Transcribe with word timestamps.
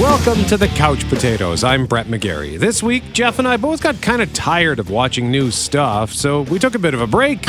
Welcome 0.00 0.46
to 0.46 0.56
the 0.56 0.66
Couch 0.66 1.06
Potatoes. 1.10 1.62
I'm 1.62 1.84
Brett 1.84 2.06
McGarry. 2.06 2.58
This 2.58 2.82
week, 2.82 3.12
Jeff 3.12 3.38
and 3.38 3.46
I 3.46 3.58
both 3.58 3.82
got 3.82 4.00
kind 4.00 4.22
of 4.22 4.32
tired 4.32 4.78
of 4.78 4.88
watching 4.88 5.30
new 5.30 5.50
stuff, 5.50 6.10
so 6.14 6.40
we 6.40 6.58
took 6.58 6.74
a 6.74 6.78
bit 6.78 6.94
of 6.94 7.02
a 7.02 7.06
break. 7.06 7.40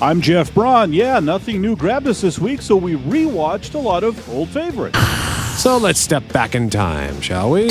I'm 0.00 0.20
Jeff 0.20 0.54
Braun. 0.54 0.92
Yeah, 0.92 1.18
nothing 1.18 1.60
new 1.60 1.74
grabbed 1.74 2.06
us 2.06 2.20
this 2.20 2.38
week, 2.38 2.62
so 2.62 2.76
we 2.76 2.94
rewatched 2.94 3.74
a 3.74 3.78
lot 3.78 4.04
of 4.04 4.28
old 4.30 4.48
favorites. 4.50 4.96
So 5.54 5.76
let's 5.76 5.98
step 5.98 6.26
back 6.32 6.54
in 6.54 6.70
time, 6.70 7.20
shall 7.20 7.50
we? 7.50 7.70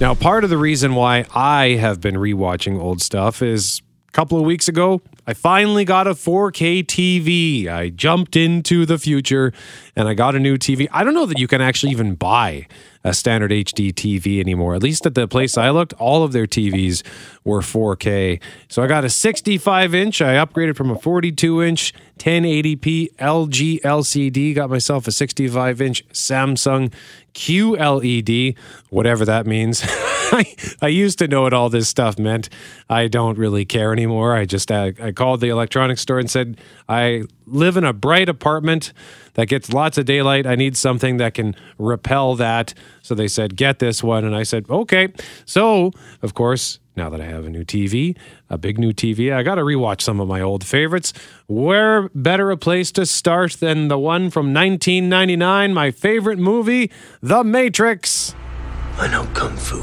Now, 0.00 0.14
part 0.14 0.44
of 0.44 0.50
the 0.50 0.58
reason 0.58 0.94
why 0.94 1.26
I 1.34 1.70
have 1.80 2.00
been 2.00 2.14
rewatching 2.14 2.78
old 2.78 3.02
stuff 3.02 3.42
is 3.42 3.82
a 4.08 4.12
couple 4.12 4.38
of 4.38 4.44
weeks 4.44 4.68
ago, 4.68 5.02
I 5.30 5.32
finally 5.32 5.84
got 5.84 6.08
a 6.08 6.14
4K 6.14 6.84
TV. 6.84 7.68
I 7.68 7.90
jumped 7.90 8.34
into 8.34 8.84
the 8.84 8.98
future 8.98 9.52
and 9.94 10.08
I 10.08 10.14
got 10.14 10.34
a 10.34 10.40
new 10.40 10.56
TV. 10.56 10.88
I 10.90 11.04
don't 11.04 11.14
know 11.14 11.26
that 11.26 11.38
you 11.38 11.46
can 11.46 11.60
actually 11.60 11.92
even 11.92 12.16
buy 12.16 12.66
a 13.02 13.14
standard 13.14 13.50
HD 13.50 13.92
TV 13.92 14.40
anymore. 14.40 14.74
At 14.74 14.82
least 14.82 15.06
at 15.06 15.14
the 15.14 15.26
place 15.26 15.56
I 15.56 15.70
looked, 15.70 15.92
all 15.94 16.22
of 16.22 16.32
their 16.32 16.46
TVs 16.46 17.02
were 17.44 17.60
4K. 17.60 18.40
So 18.68 18.82
I 18.82 18.86
got 18.86 19.04
a 19.04 19.10
65 19.10 19.94
inch. 19.94 20.20
I 20.20 20.34
upgraded 20.34 20.76
from 20.76 20.90
a 20.90 20.98
42 20.98 21.62
inch 21.62 21.94
1080p 22.18 23.16
LG 23.16 23.80
LCD. 23.80 24.54
Got 24.54 24.68
myself 24.68 25.06
a 25.08 25.12
65 25.12 25.80
inch 25.80 26.06
Samsung 26.08 26.92
QLED, 27.32 28.56
whatever 28.90 29.24
that 29.24 29.46
means. 29.46 29.82
I, 30.32 30.54
I 30.82 30.88
used 30.88 31.18
to 31.20 31.28
know 31.28 31.42
what 31.42 31.52
all 31.52 31.70
this 31.70 31.88
stuff 31.88 32.18
meant. 32.18 32.48
I 32.88 33.08
don't 33.08 33.38
really 33.38 33.64
care 33.64 33.92
anymore. 33.92 34.34
I 34.34 34.44
just 34.44 34.70
uh, 34.70 34.92
I 35.02 35.12
called 35.12 35.40
the 35.40 35.48
electronics 35.48 36.02
store 36.02 36.18
and 36.18 36.30
said 36.30 36.60
I 36.88 37.24
live 37.46 37.76
in 37.76 37.84
a 37.84 37.92
bright 37.92 38.28
apartment 38.28 38.92
that 39.34 39.48
gets 39.48 39.72
lots 39.72 39.98
of 39.98 40.04
daylight. 40.04 40.46
I 40.46 40.54
need 40.54 40.76
something 40.76 41.16
that 41.18 41.34
can 41.34 41.54
repel 41.78 42.34
that. 42.36 42.74
So 43.02 43.14
they 43.14 43.28
said, 43.28 43.56
"Get 43.56 43.78
this 43.78 44.02
one," 44.02 44.24
and 44.24 44.34
I 44.34 44.42
said, 44.42 44.66
"Okay." 44.68 45.08
So 45.44 45.92
of 46.22 46.34
course, 46.34 46.78
now 46.96 47.08
that 47.08 47.20
I 47.20 47.24
have 47.24 47.46
a 47.46 47.50
new 47.50 47.64
TV, 47.64 48.16
a 48.48 48.58
big 48.58 48.78
new 48.78 48.92
TV, 48.92 49.32
I 49.32 49.42
got 49.42 49.54
to 49.54 49.62
rewatch 49.62 50.02
some 50.02 50.20
of 50.20 50.28
my 50.28 50.40
old 50.40 50.64
favorites. 50.64 51.12
Where 51.46 52.10
better 52.14 52.50
a 52.50 52.56
place 52.56 52.92
to 52.92 53.06
start 53.06 53.52
than 53.54 53.88
the 53.88 53.98
one 53.98 54.30
from 54.30 54.52
1999, 54.52 55.72
my 55.72 55.90
favorite 55.90 56.38
movie, 56.38 56.90
The 57.22 57.42
Matrix. 57.42 58.34
I 58.98 59.08
know 59.08 59.24
Kung 59.32 59.56
Fu. 59.56 59.80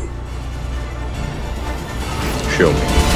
Show 2.57 2.71
me. 2.71 3.06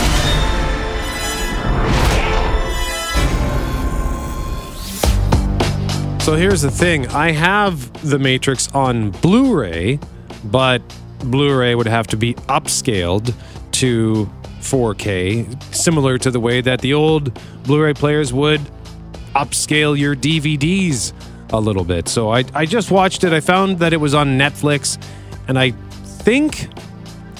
So 6.21 6.35
here's 6.35 6.61
the 6.61 6.69
thing 6.69 7.07
I 7.07 7.31
have 7.31 8.07
The 8.07 8.19
Matrix 8.19 8.71
on 8.75 9.09
Blu 9.09 9.59
ray, 9.59 9.99
but 10.45 10.83
Blu 11.19 11.57
ray 11.57 11.73
would 11.73 11.87
have 11.87 12.05
to 12.07 12.15
be 12.15 12.35
upscaled 12.47 13.33
to 13.71 14.29
4K, 14.59 15.73
similar 15.73 16.19
to 16.19 16.29
the 16.29 16.39
way 16.39 16.61
that 16.61 16.79
the 16.81 16.93
old 16.93 17.33
Blu 17.63 17.81
ray 17.81 17.95
players 17.95 18.31
would 18.31 18.61
upscale 19.33 19.97
your 19.97 20.15
DVDs 20.15 21.11
a 21.49 21.59
little 21.59 21.83
bit. 21.83 22.07
So 22.07 22.29
I, 22.29 22.43
I 22.53 22.67
just 22.67 22.91
watched 22.91 23.23
it. 23.23 23.33
I 23.33 23.39
found 23.39 23.79
that 23.79 23.91
it 23.91 23.97
was 23.97 24.13
on 24.13 24.37
Netflix, 24.37 25.03
and 25.47 25.57
I 25.57 25.71
think 25.71 26.67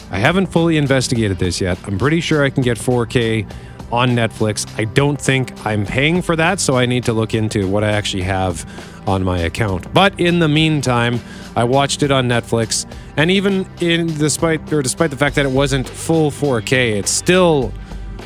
I 0.09 0.17
haven't 0.17 0.47
fully 0.47 0.77
investigated 0.77 1.37
this 1.37 1.61
yet. 1.61 1.77
I'm 1.85 1.99
pretty 1.99 2.19
sure 2.19 2.43
I 2.43 2.49
can 2.49 2.63
get 2.63 2.79
4K 2.79 3.47
on 3.91 4.09
Netflix. 4.09 4.67
I 4.79 4.85
don't 4.85 5.19
think 5.19 5.65
I'm 5.65 5.85
paying 5.85 6.21
for 6.21 6.35
that, 6.35 6.59
so 6.59 6.77
I 6.77 6.85
need 6.85 7.03
to 7.05 7.13
look 7.13 7.33
into 7.33 7.67
what 7.67 7.83
I 7.83 7.91
actually 7.91 8.23
have 8.23 8.65
on 9.07 9.23
my 9.23 9.39
account. 9.39 9.93
But 9.93 10.19
in 10.19 10.39
the 10.39 10.47
meantime, 10.47 11.19
I 11.55 11.63
watched 11.63 12.03
it 12.03 12.11
on 12.11 12.27
Netflix, 12.27 12.85
and 13.17 13.29
even 13.31 13.67
in 13.81 14.07
despite 14.17 14.71
or 14.71 14.81
despite 14.81 15.09
the 15.09 15.17
fact 15.17 15.35
that 15.35 15.45
it 15.45 15.51
wasn't 15.51 15.87
full 15.87 16.31
4K, 16.31 16.97
it 16.97 17.07
still 17.07 17.73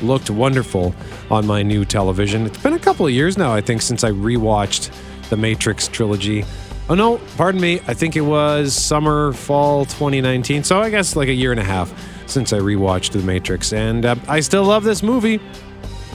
looked 0.01 0.29
wonderful 0.29 0.93
on 1.31 1.47
my 1.47 1.63
new 1.63 1.85
television. 1.85 2.45
It's 2.45 2.57
been 2.57 2.73
a 2.73 2.79
couple 2.79 3.05
of 3.05 3.11
years 3.11 3.37
now, 3.37 3.53
I 3.53 3.61
think, 3.61 3.81
since 3.81 4.03
I 4.03 4.11
rewatched 4.11 4.91
the 5.29 5.37
Matrix 5.37 5.87
trilogy. 5.87 6.45
Oh 6.87 6.93
no, 6.93 7.17
pardon 7.37 7.59
me. 7.59 7.79
I 7.87 7.95
think 7.95 8.15
it 8.15 8.21
was 8.21 8.73
summer, 8.75 9.33
fall 9.33 9.85
2019. 9.85 10.63
So 10.63 10.79
I 10.79 10.91
guess 10.91 11.15
like 11.15 11.29
a 11.29 11.33
year 11.33 11.51
and 11.51 11.59
a 11.59 11.63
half 11.63 11.91
since 12.25 12.53
I 12.53 12.59
rewatched 12.59 13.11
The 13.11 13.19
Matrix. 13.19 13.73
And 13.73 14.05
uh, 14.05 14.15
I 14.27 14.39
still 14.39 14.63
love 14.63 14.83
this 14.83 15.03
movie, 15.03 15.39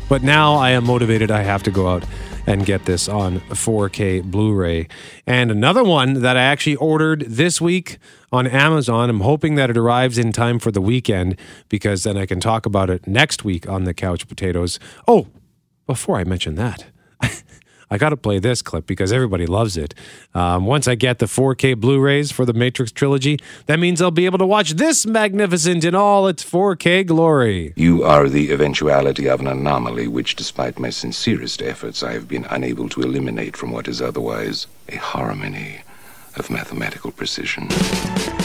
but 0.08 0.22
now 0.22 0.54
I 0.54 0.70
am 0.70 0.84
motivated. 0.84 1.30
I 1.30 1.42
have 1.42 1.62
to 1.64 1.70
go 1.70 1.88
out 1.88 2.04
and 2.46 2.64
get 2.66 2.84
this 2.84 3.08
on 3.08 3.40
4K 3.40 4.24
Blu 4.24 4.52
ray. 4.52 4.88
And 5.26 5.50
another 5.50 5.84
one 5.84 6.14
that 6.22 6.36
I 6.36 6.42
actually 6.42 6.76
ordered 6.76 7.24
this 7.28 7.60
week 7.60 7.98
on 8.32 8.46
Amazon. 8.46 9.10
I'm 9.10 9.20
hoping 9.20 9.54
that 9.56 9.70
it 9.70 9.76
arrives 9.76 10.18
in 10.18 10.32
time 10.32 10.58
for 10.58 10.70
the 10.70 10.80
weekend 10.80 11.38
because 11.68 12.02
then 12.02 12.16
I 12.16 12.26
can 12.26 12.40
talk 12.40 12.66
about 12.66 12.90
it 12.90 13.06
next 13.06 13.44
week 13.44 13.68
on 13.68 13.84
the 13.84 13.94
Couch 13.94 14.26
Potatoes. 14.26 14.78
Oh, 15.06 15.28
before 15.86 16.16
I 16.16 16.24
mention 16.24 16.54
that, 16.56 16.86
I 17.90 17.98
got 17.98 18.10
to 18.10 18.16
play 18.16 18.38
this 18.38 18.62
clip 18.62 18.86
because 18.86 19.12
everybody 19.12 19.46
loves 19.46 19.76
it. 19.76 19.94
Um, 20.34 20.64
once 20.64 20.86
I 20.86 20.94
get 20.94 21.18
the 21.18 21.26
4K 21.26 21.76
Blu 21.76 21.98
rays 22.00 22.30
for 22.30 22.44
the 22.44 22.52
Matrix 22.52 22.92
trilogy, 22.92 23.38
that 23.66 23.80
means 23.80 24.00
I'll 24.00 24.10
be 24.10 24.26
able 24.26 24.38
to 24.38 24.46
watch 24.46 24.72
this 24.72 25.06
magnificent 25.06 25.84
in 25.84 25.94
all 25.94 26.28
its 26.28 26.44
4K 26.44 27.06
glory. 27.06 27.72
You 27.76 28.04
are 28.04 28.28
the 28.28 28.52
eventuality 28.52 29.28
of 29.28 29.40
an 29.40 29.48
anomaly 29.48 30.06
which, 30.06 30.36
despite 30.36 30.78
my 30.78 30.90
sincerest 30.90 31.62
efforts, 31.62 32.02
I 32.02 32.12
have 32.12 32.28
been 32.28 32.46
unable 32.48 32.88
to 32.90 33.00
eliminate 33.02 33.56
from 33.56 33.72
what 33.72 33.88
is 33.88 34.00
otherwise 34.00 34.66
a 34.88 34.96
harmony 34.96 35.80
of 36.36 36.50
mathematical 36.50 37.10
precision. 37.10 37.68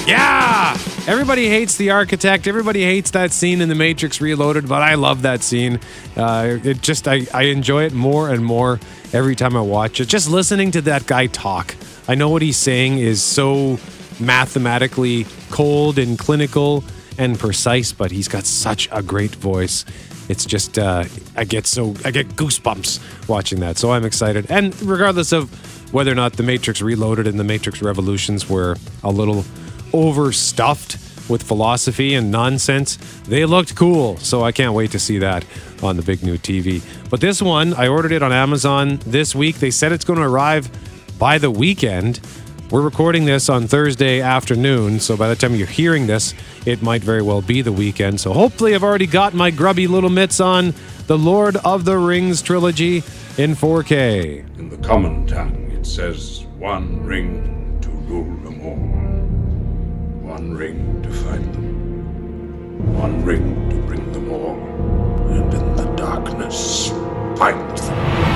Yeah! 0.08 0.78
Everybody 1.08 1.50
hates 1.50 1.78
the 1.78 1.92
architect. 1.92 2.48
Everybody 2.48 2.84
hates 2.84 3.12
that 3.12 3.32
scene 3.32 3.62
in 3.62 3.70
The 3.70 3.76
Matrix 3.76 4.22
Reloaded, 4.22 4.68
but 4.68 4.82
I 4.82 4.96
love 4.96 5.24
that 5.24 5.42
scene. 5.42 5.80
Uh, 6.16 6.58
it 6.64 6.82
just, 6.82 7.08
I, 7.08 7.26
I 7.34 7.44
enjoy 7.44 7.86
it 7.86 7.94
more 7.94 8.30
and 8.30 8.44
more 8.44 8.80
every 9.14 9.36
time 9.36 9.56
I 9.56 9.62
watch 9.62 10.00
it. 10.00 10.08
Just 10.08 10.30
listening 10.30 10.72
to 10.72 10.82
that 10.82 11.08
guy 11.08 11.28
talk. 11.28 11.76
I 12.08 12.16
know 12.16 12.30
what 12.30 12.42
he's 12.42 12.58
saying 12.58 13.00
is 13.00 13.24
so 13.24 13.80
mathematically 14.20 15.26
cold 15.50 15.98
and 15.98 16.18
clinical 16.18 16.84
and 17.18 17.40
precise, 17.40 17.92
but 17.92 18.12
he's 18.12 18.28
got 18.28 18.44
such 18.46 18.88
a 18.92 19.02
great 19.02 19.34
voice. 19.36 19.86
It's 20.30 20.46
just, 20.46 20.80
uh, 20.80 21.06
I 21.36 21.44
get 21.44 21.68
so, 21.68 21.96
I 22.04 22.12
get 22.12 22.30
goosebumps 22.30 23.28
watching 23.28 23.60
that. 23.60 23.78
So 23.78 23.92
I'm 23.92 24.06
excited. 24.06 24.48
And 24.50 24.80
regardless 24.82 25.32
of 25.32 25.50
whether 25.94 26.12
or 26.12 26.16
not 26.16 26.34
The 26.34 26.44
Matrix 26.44 26.82
Reloaded 26.82 27.28
and 27.28 27.40
The 27.40 27.44
Matrix 27.44 27.82
Revolutions 27.82 28.50
were 28.50 28.76
a 29.04 29.12
little 29.12 29.46
overstuffed 29.94 30.98
with 31.30 31.42
philosophy 31.44 32.14
and 32.14 32.32
nonsense, 32.32 32.98
they 33.28 33.46
looked 33.46 33.76
cool. 33.76 34.18
So 34.18 34.44
I 34.44 34.52
can't 34.52 34.74
wait 34.74 34.92
to 34.92 35.00
see 35.00 35.20
that 35.20 35.46
on 35.82 35.98
the 35.98 36.04
big 36.04 36.24
new 36.24 36.38
TV. 36.38 36.82
But 37.10 37.22
this 37.22 37.42
one, 37.42 37.74
I 37.74 37.88
ordered 37.88 38.12
it 38.12 38.24
on 38.24 38.32
Amazon 38.32 39.00
this 39.06 39.36
week. 39.36 39.58
They 39.58 39.72
said 39.72 39.92
it's 39.92 40.06
going 40.06 40.20
to 40.20 40.26
arrive 40.26 40.70
by 41.18 41.38
the 41.38 41.52
weekend. 41.52 42.20
We're 42.72 42.82
recording 42.82 43.26
this 43.26 43.48
on 43.48 43.68
Thursday 43.68 44.22
afternoon, 44.22 45.00
so 45.00 45.16
by 45.16 45.30
the 45.30 45.36
time 45.36 45.54
you're 45.54 45.68
hearing 45.68 46.08
this, 46.08 46.34
it 46.66 46.82
might 46.82 47.04
very 47.04 47.22
well 47.22 47.44
be 47.44 47.62
the 47.62 47.72
weekend. 47.72 48.20
So 48.20 48.34
hopefully, 48.34 48.74
I've 48.74 48.84
already 48.84 49.06
got 49.06 49.36
my 49.36 49.52
grubby 49.52 49.86
little 49.86 50.10
mitts 50.10 50.40
on 50.40 50.74
the 51.06 51.16
Lord 51.18 51.58
of 51.58 51.86
the 51.86 51.96
Rings 51.96 52.42
trilogy 52.42 53.04
in 53.38 53.54
4K. 53.54 54.58
In 54.58 54.70
the 54.70 54.78
common 54.78 55.28
tongue, 55.28 55.72
it 55.74 55.86
says 55.86 56.46
one 56.58 57.06
ring 57.06 57.78
to 57.82 57.90
rule 57.92 58.36
them 58.44 58.60
all, 58.66 60.28
one 60.28 60.56
ring 60.56 61.04
to 61.04 61.14
fight 61.14 61.54
them, 61.54 62.96
one 62.96 63.24
ring 63.24 63.70
to 63.70 63.76
bring 63.84 64.12
them 64.12 64.32
all, 64.32 64.56
and 65.30 65.54
in 65.54 65.76
the 65.76 65.86
darkness, 65.96 66.90
fight 67.38 67.78
them. 67.78 68.35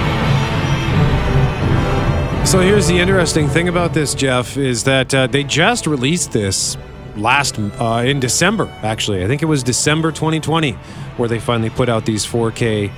So 2.50 2.62
here's 2.62 2.88
the 2.88 2.98
interesting 2.98 3.48
thing 3.48 3.68
about 3.68 3.94
this, 3.94 4.16
Jeff, 4.16 4.58
is 4.58 4.84
that 4.86 5.14
uh, 5.14 5.28
they 5.28 5.44
just 5.44 5.86
released 5.86 6.32
this 6.32 6.80
last 7.16 7.60
uh, 7.60 8.04
in 8.04 8.20
December. 8.20 8.66
Actually, 8.82 9.24
I 9.24 9.28
think 9.28 9.44
it 9.44 9.46
was 9.46 9.62
December 9.62 10.12
2020 10.12 10.72
where 11.18 11.30
they 11.30 11.38
finally 11.40 11.70
put 11.70 11.90
out 11.90 12.08
these 12.08 12.26
4K 12.26 12.92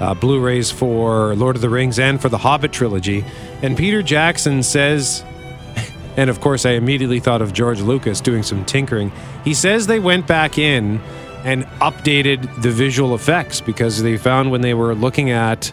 uh, 0.00 0.12
Blu-rays 0.12 0.70
for 0.70 1.34
Lord 1.34 1.56
of 1.56 1.62
the 1.62 1.70
Rings 1.70 1.98
and 1.98 2.20
for 2.20 2.28
the 2.28 2.36
Hobbit 2.36 2.72
trilogy. 2.72 3.24
And 3.62 3.74
Peter 3.74 4.02
Jackson 4.02 4.62
says, 4.62 5.24
and 6.18 6.28
of 6.28 6.42
course, 6.42 6.66
I 6.66 6.72
immediately 6.72 7.20
thought 7.20 7.40
of 7.40 7.54
George 7.54 7.80
Lucas 7.80 8.20
doing 8.20 8.42
some 8.42 8.66
tinkering. 8.66 9.12
He 9.44 9.54
says 9.54 9.86
they 9.86 9.98
went 9.98 10.26
back 10.26 10.58
in 10.58 11.00
and 11.46 11.64
updated 11.80 12.60
the 12.60 12.70
visual 12.70 13.14
effects 13.14 13.62
because 13.62 14.02
they 14.02 14.18
found 14.18 14.50
when 14.50 14.60
they 14.60 14.74
were 14.74 14.94
looking 14.94 15.30
at 15.30 15.72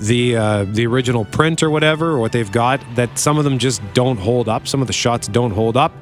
the 0.00 0.36
uh, 0.36 0.64
the 0.64 0.86
original 0.86 1.24
print 1.24 1.62
or 1.62 1.70
whatever, 1.70 2.10
or 2.10 2.18
what 2.18 2.32
they've 2.32 2.50
got, 2.50 2.80
that 2.94 3.18
some 3.18 3.38
of 3.38 3.44
them 3.44 3.58
just 3.58 3.82
don't 3.94 4.18
hold 4.18 4.48
up. 4.48 4.68
Some 4.68 4.80
of 4.80 4.86
the 4.86 4.92
shots 4.92 5.28
don't 5.28 5.50
hold 5.50 5.76
up 5.76 5.92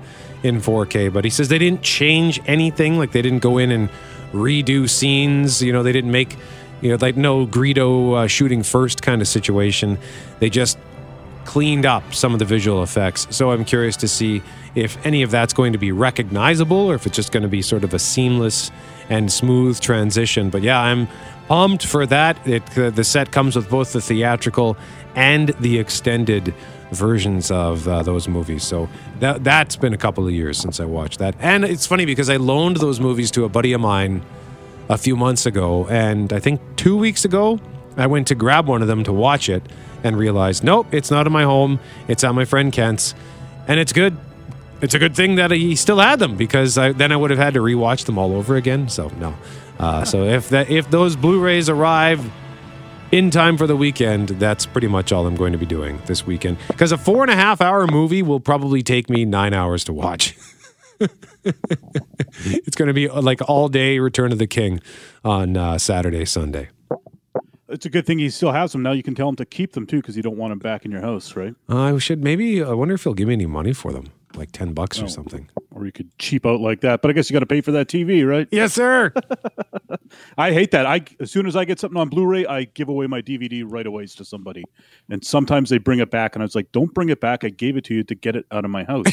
in 0.43 0.61
4K. 0.61 1.13
But 1.13 1.25
he 1.25 1.31
says 1.31 1.49
they 1.49 1.59
didn't 1.59 1.83
change 1.83 2.41
anything. 2.47 2.99
Like 2.99 3.13
they 3.13 3.23
didn't 3.23 3.41
go 3.41 3.59
in 3.59 3.71
and 3.71 3.91
redo 4.33 4.89
scenes. 4.89 5.63
You 5.63 5.73
know, 5.73 5.83
they 5.83 5.93
didn't 5.93 6.13
make 6.13 6.37
you 6.81 6.91
know 6.91 6.99
like 7.01 7.17
no 7.17 7.47
Greedo 7.47 8.25
uh, 8.25 8.27
shooting 8.27 8.63
first 8.63 9.03
kind 9.03 9.23
of 9.23 9.29
situation. 9.29 9.99
They 10.41 10.51
just 10.51 10.79
cleaned 11.45 11.87
up 11.87 12.13
some 12.13 12.33
of 12.33 12.39
the 12.39 12.45
visual 12.45 12.83
effects. 12.83 13.27
So 13.31 13.53
I'm 13.53 13.65
curious 13.65 13.97
to 13.99 14.09
see 14.09 14.43
if 14.75 15.05
any 15.07 15.23
of 15.23 15.31
that's 15.31 15.53
going 15.53 15.73
to 15.73 15.79
be 15.79 15.93
recognizable 15.93 16.91
or 16.91 16.97
if 16.97 17.07
it's 17.07 17.17
just 17.17 17.33
going 17.33 17.45
to 17.45 17.49
be 17.49 17.63
sort 17.63 17.85
of 17.85 17.95
a 17.95 17.99
seamless 17.99 18.71
and 19.09 19.31
smooth 19.31 19.81
transition. 19.81 20.51
But 20.51 20.63
yeah, 20.63 20.81
I'm 20.81 21.09
pumped 21.49 21.87
for 21.87 22.07
that. 22.07 22.37
It, 22.47 22.79
uh, 22.79 22.91
the 22.91 23.05
set 23.05 23.31
comes 23.31 23.57
with 23.57 23.71
both 23.71 23.93
the 23.93 24.01
theatrical 24.01 24.77
and 25.15 25.51
the 25.61 25.79
extended 25.79 26.55
versions 26.93 27.51
of 27.51 27.87
uh, 27.89 28.03
those 28.03 28.29
movies. 28.29 28.63
So 28.63 28.89
that 29.21 29.45
that's 29.45 29.77
been 29.77 29.93
a 29.93 29.99
couple 29.99 30.27
of 30.27 30.33
years 30.33 30.59
since 30.59 30.81
I 30.81 30.85
watched 30.85 31.19
that. 31.19 31.35
And 31.41 31.65
it's 31.65 31.87
funny 31.87 32.05
because 32.05 32.31
I 32.31 32.37
loaned 32.37 32.77
those 32.77 33.01
movies 33.01 33.31
to 33.33 33.45
a 33.45 33.49
buddy 33.49 33.73
of 33.73 33.81
mine 33.81 34.23
a 34.89 34.97
few 34.97 35.17
months 35.17 35.47
ago, 35.47 35.87
and 35.89 36.33
I 36.33 36.39
think 36.39 36.61
two 36.77 36.97
weeks 36.97 37.25
ago 37.25 37.59
I 37.97 38.07
went 38.07 38.29
to 38.29 38.35
grab 38.37 38.69
one 38.69 38.83
of 38.83 38.89
them 38.89 39.03
to 39.05 39.13
watch 39.13 39.49
it 39.49 39.63
and 40.05 40.17
realized, 40.17 40.63
nope, 40.63 40.87
it's 40.93 41.11
not 41.11 41.27
in 41.27 41.33
my 41.33 41.43
home. 41.43 41.81
It's 42.07 42.23
at 42.23 42.33
my 42.35 42.45
friend 42.45 42.73
Kent's, 42.73 43.15
and 43.67 43.81
it's 43.81 43.93
good. 43.93 44.17
It's 44.83 44.95
a 44.95 44.99
good 44.99 45.17
thing 45.17 45.37
that 45.37 45.51
he 45.51 45.75
still 45.75 45.99
had 45.99 46.19
them 46.19 46.37
because 46.37 46.77
I, 46.77 46.93
then 46.93 47.11
I 47.11 47.17
would 47.17 47.31
have 47.31 47.39
had 47.39 47.55
to 47.55 47.61
rewatch 47.61 48.05
them 48.05 48.19
all 48.19 48.33
over 48.33 48.57
again. 48.57 48.89
So 48.89 49.09
no. 49.19 49.35
Uh, 49.79 50.05
so 50.05 50.25
if 50.25 50.51
that 50.51 50.71
if 50.71 50.91
those 50.91 51.17
Blu-rays 51.17 51.69
arrive 51.69 52.31
in 53.11 53.31
time 53.31 53.57
for 53.57 53.67
the 53.67 53.77
weekend, 53.77 54.29
that's 54.31 54.67
pretty 54.67 54.89
much 54.89 55.13
all 55.13 55.27
I'm 55.27 55.37
going 55.37 55.53
to 55.53 55.59
be 55.59 55.67
doing 55.67 56.01
this 56.07 56.27
weekend. 56.27 56.59
Because 56.69 56.93
a 56.93 56.99
four 56.99 57.23
and 57.23 57.31
a 57.31 57.37
half 57.37 57.61
hour 57.61 57.87
movie 57.87 58.23
will 58.23 58.41
probably 58.41 58.83
take 58.83 59.09
me 59.09 59.25
nine 59.25 59.55
hours 59.55 59.85
to 59.85 59.93
watch. 59.93 60.37
it's 61.45 62.77
going 62.77 62.89
to 62.89 62.95
be 62.95 63.09
uh, 63.09 63.21
like 63.23 63.41
all 63.49 63.69
day 63.69 63.99
Return 63.99 64.33
of 64.33 64.39
the 64.39 64.47
King 64.47 64.81
on 65.25 65.57
uh, 65.57 65.79
Saturday, 65.79 66.25
Sunday. 66.25 66.69
It's 67.69 67.85
a 67.85 67.91
good 67.91 68.07
thing 68.07 68.19
he 68.19 68.31
still 68.31 68.53
has 68.53 68.73
them. 68.73 68.83
Now 68.83 68.93
you 68.93 69.03
can 69.03 69.15
tell 69.15 69.29
him 69.29 69.37
to 69.37 69.45
keep 69.45 69.73
them 69.73 69.87
too 69.87 69.97
because 69.97 70.17
you 70.17 70.23
don't 70.23 70.37
want 70.37 70.53
them 70.53 70.59
back 70.61 70.85
in 70.85 70.93
your 70.93 71.01
house, 71.01 71.35
right? 71.35 71.55
I 71.69 71.99
should 71.99 72.23
maybe. 72.23 72.63
I 72.63 72.73
wonder 72.73 72.95
if 72.95 73.05
he'll 73.05 73.15
give 73.15 73.29
me 73.29 73.35
any 73.35 73.47
money 73.47 73.73
for 73.73 73.93
them, 73.93 74.13
like 74.37 74.53
ten 74.53 74.73
bucks 74.73 75.01
or 75.01 75.05
oh. 75.05 75.09
something. 75.09 75.49
Or 75.71 75.85
you 75.85 75.93
could 75.93 76.17
cheap 76.19 76.47
out 76.47 76.61
like 76.61 76.81
that. 76.81 77.03
But 77.03 77.11
I 77.11 77.13
guess 77.13 77.29
you 77.29 77.35
got 77.35 77.41
to 77.41 77.47
pay 77.47 77.61
for 77.61 77.73
that 77.73 77.89
TV, 77.89 78.27
right? 78.27 78.49
Yes, 78.51 78.73
sir. 78.73 79.13
I 80.39 80.53
hate 80.53 80.71
that. 80.71 80.87
I 80.87 81.03
as 81.21 81.31
soon 81.31 81.47
as 81.47 81.57
I 81.57 81.65
get 81.65 81.81
something 81.81 82.01
on 82.01 82.09
Blu-ray, 82.09 82.47
I 82.47 82.65
give 82.65 82.89
away 82.89 83.07
my 83.07 83.21
DVD 83.21 83.65
right 83.67 83.87
away 83.87 84.07
to 84.07 84.25
somebody. 84.25 84.65
And 85.11 85.25
sometimes 85.25 85.71
they 85.71 85.79
bring 85.79 85.99
it 85.99 86.11
back, 86.11 86.35
and 86.35 86.43
I 86.43 86.45
was 86.45 86.55
like, 86.55 86.73
"Don't 86.73 86.93
bring 86.95 87.09
it 87.09 87.21
back. 87.21 87.45
I 87.45 87.51
gave 87.51 87.77
it 87.77 87.85
to 87.85 87.95
you 87.95 88.05
to 88.05 88.15
get 88.15 88.37
it 88.37 88.47
out 88.51 88.65
of 88.65 88.71
my 88.71 88.85
house. 88.85 89.05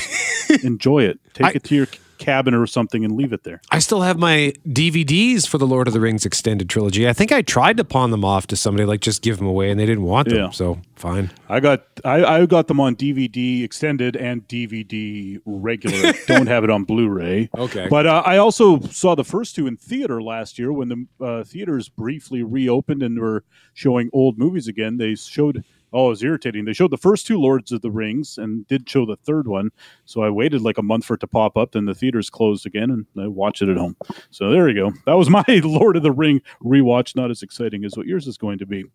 Enjoy 0.63 1.03
it. 1.03 1.19
Take 1.33 1.47
I- 1.47 1.51
it 1.51 1.63
to 1.65 1.75
your 1.75 1.87
cabin 2.23 2.53
or 2.53 2.65
something 2.67 3.03
and 3.03 3.15
leave 3.15 3.33
it 3.33 3.43
there." 3.43 3.61
I 3.71 3.79
still 3.79 4.01
have 4.01 4.17
my 4.17 4.53
DVDs 4.67 5.47
for 5.47 5.57
the 5.57 5.67
Lord 5.67 5.87
of 5.87 5.93
the 5.93 5.99
Rings 5.99 6.25
extended 6.25 6.69
trilogy. 6.69 7.07
I 7.07 7.13
think 7.13 7.31
I 7.31 7.41
tried 7.41 7.77
to 7.77 7.83
pawn 7.83 8.11
them 8.11 8.23
off 8.23 8.47
to 8.47 8.55
somebody, 8.55 8.85
like 8.85 9.01
just 9.01 9.21
give 9.21 9.37
them 9.37 9.47
away, 9.47 9.69
and 9.69 9.79
they 9.79 9.85
didn't 9.85 10.03
want 10.03 10.29
them. 10.29 10.37
Yeah. 10.37 10.49
So 10.51 10.79
fine. 10.95 11.31
I 11.49 11.59
got 11.59 11.83
I, 12.05 12.23
I 12.23 12.45
got 12.45 12.67
them 12.67 12.79
on 12.79 12.95
DVD 12.95 13.63
extended 13.63 14.15
and 14.15 14.47
DVD 14.47 15.39
regular. 15.45 16.13
Don't 16.27 16.47
have 16.47 16.63
it 16.63 16.69
on 16.69 16.83
Blu-ray. 16.83 17.49
Okay. 17.57 17.87
But 17.89 18.07
uh, 18.07 18.23
I 18.25 18.37
also 18.37 18.79
saw 18.79 19.15
the 19.15 19.23
first 19.23 19.55
two 19.55 19.67
in 19.67 19.77
theater 19.77 20.21
last 20.21 20.57
year 20.57 20.71
when 20.71 20.89
the 20.89 21.25
uh, 21.25 21.43
theaters 21.43 21.89
briefly 21.89 22.43
reopened 22.43 23.03
and 23.03 23.19
were 23.19 23.43
showing 23.73 24.09
old 24.13 24.37
movies 24.37 24.67
again. 24.67 24.97
They 24.97 25.15
showed 25.15 25.63
oh, 25.93 26.07
it 26.07 26.09
was 26.09 26.23
irritating. 26.23 26.65
They 26.65 26.73
showed 26.73 26.91
the 26.91 26.97
first 26.97 27.27
two 27.27 27.39
Lords 27.39 27.71
of 27.71 27.81
the 27.81 27.91
Rings 27.91 28.37
and 28.37 28.67
did 28.67 28.89
show 28.89 29.05
the 29.05 29.15
third 29.15 29.47
one. 29.47 29.69
So 30.05 30.23
I 30.23 30.29
waited 30.29 30.61
like 30.61 30.77
a 30.77 30.83
month 30.83 31.05
for 31.05 31.13
it 31.13 31.19
to 31.19 31.27
pop 31.27 31.55
up. 31.55 31.71
Then 31.71 31.85
the 31.85 31.93
theaters 31.93 32.29
closed 32.29 32.65
again, 32.65 32.89
and 32.89 33.05
I 33.21 33.27
watched 33.27 33.61
it 33.61 33.69
at 33.69 33.77
home. 33.77 33.95
So 34.31 34.49
there 34.49 34.67
you 34.67 34.75
go. 34.75 34.91
That 35.05 35.13
was 35.13 35.29
my 35.29 35.45
Lord 35.47 35.95
of 35.95 36.03
the 36.03 36.11
Ring 36.11 36.41
rewatch. 36.63 37.15
Not 37.15 37.31
as 37.31 37.43
exciting 37.43 37.85
as 37.85 37.95
what 37.95 38.07
yours 38.07 38.27
is 38.27 38.37
going 38.37 38.57
to 38.59 38.65
be. 38.65 38.85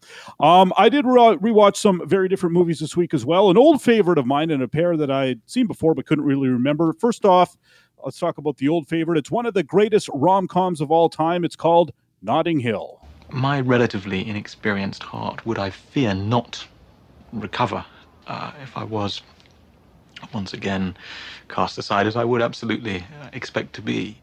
Um, 0.40 0.72
I 0.76 0.88
did 0.88 1.06
re- 1.06 1.36
rewatch 1.36 1.76
some 1.76 2.06
very 2.06 2.28
different 2.28 2.52
movies 2.54 2.80
this 2.80 2.96
week 2.96 3.14
as 3.14 3.24
well. 3.24 3.50
An 3.50 3.56
old 3.56 3.80
favorite 3.80 4.18
of 4.18 4.26
mine 4.26 4.50
and 4.50 4.62
a 4.62 4.68
pair 4.68 4.96
that 4.96 5.10
I'd 5.10 5.40
seen 5.46 5.66
before 5.66 5.94
but 5.94 6.06
couldn't 6.06 6.24
really 6.24 6.48
remember. 6.48 6.92
First 6.94 7.24
off, 7.24 7.56
let's 8.04 8.18
talk 8.18 8.38
about 8.38 8.56
the 8.56 8.68
old 8.68 8.88
favorite. 8.88 9.18
It's 9.18 9.30
one 9.30 9.46
of 9.46 9.54
the 9.54 9.62
greatest 9.62 10.08
rom 10.12 10.48
coms 10.48 10.80
of 10.80 10.90
all 10.90 11.08
time. 11.08 11.44
It's 11.44 11.56
called 11.56 11.92
Notting 12.22 12.60
Hill. 12.60 13.00
My 13.30 13.60
relatively 13.60 14.26
inexperienced 14.26 15.02
heart 15.02 15.44
would, 15.44 15.58
I 15.58 15.70
fear, 15.70 16.14
not 16.14 16.66
recover 17.32 17.84
uh, 18.26 18.52
if 18.62 18.76
I 18.76 18.84
was 18.84 19.22
once 20.32 20.52
again 20.52 20.96
cast 21.48 21.78
aside 21.78 22.06
as 22.06 22.16
I 22.16 22.25
would 22.25 22.42
absolutely 22.42 23.04
uh, 23.22 23.28
expect 23.32 23.75
to 23.75 23.82
be. 23.82 24.19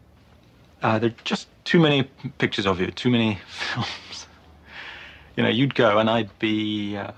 Uh, 0.81 1.00
there 1.00 1.10
are 1.10 1.24
just 1.24 1.48
too 1.63 1.80
many 1.80 2.04
pictures 2.38 2.68
of 2.68 2.80
you, 2.80 2.88
too 2.92 3.10
many 3.10 3.40
films. 3.48 4.28
You 5.36 5.44
know, 5.44 5.50
you'd 5.50 5.75
go 5.75 5.98
and 5.98 6.10
I'd 6.10 6.38
be, 6.40 6.96
uh, 6.96 7.12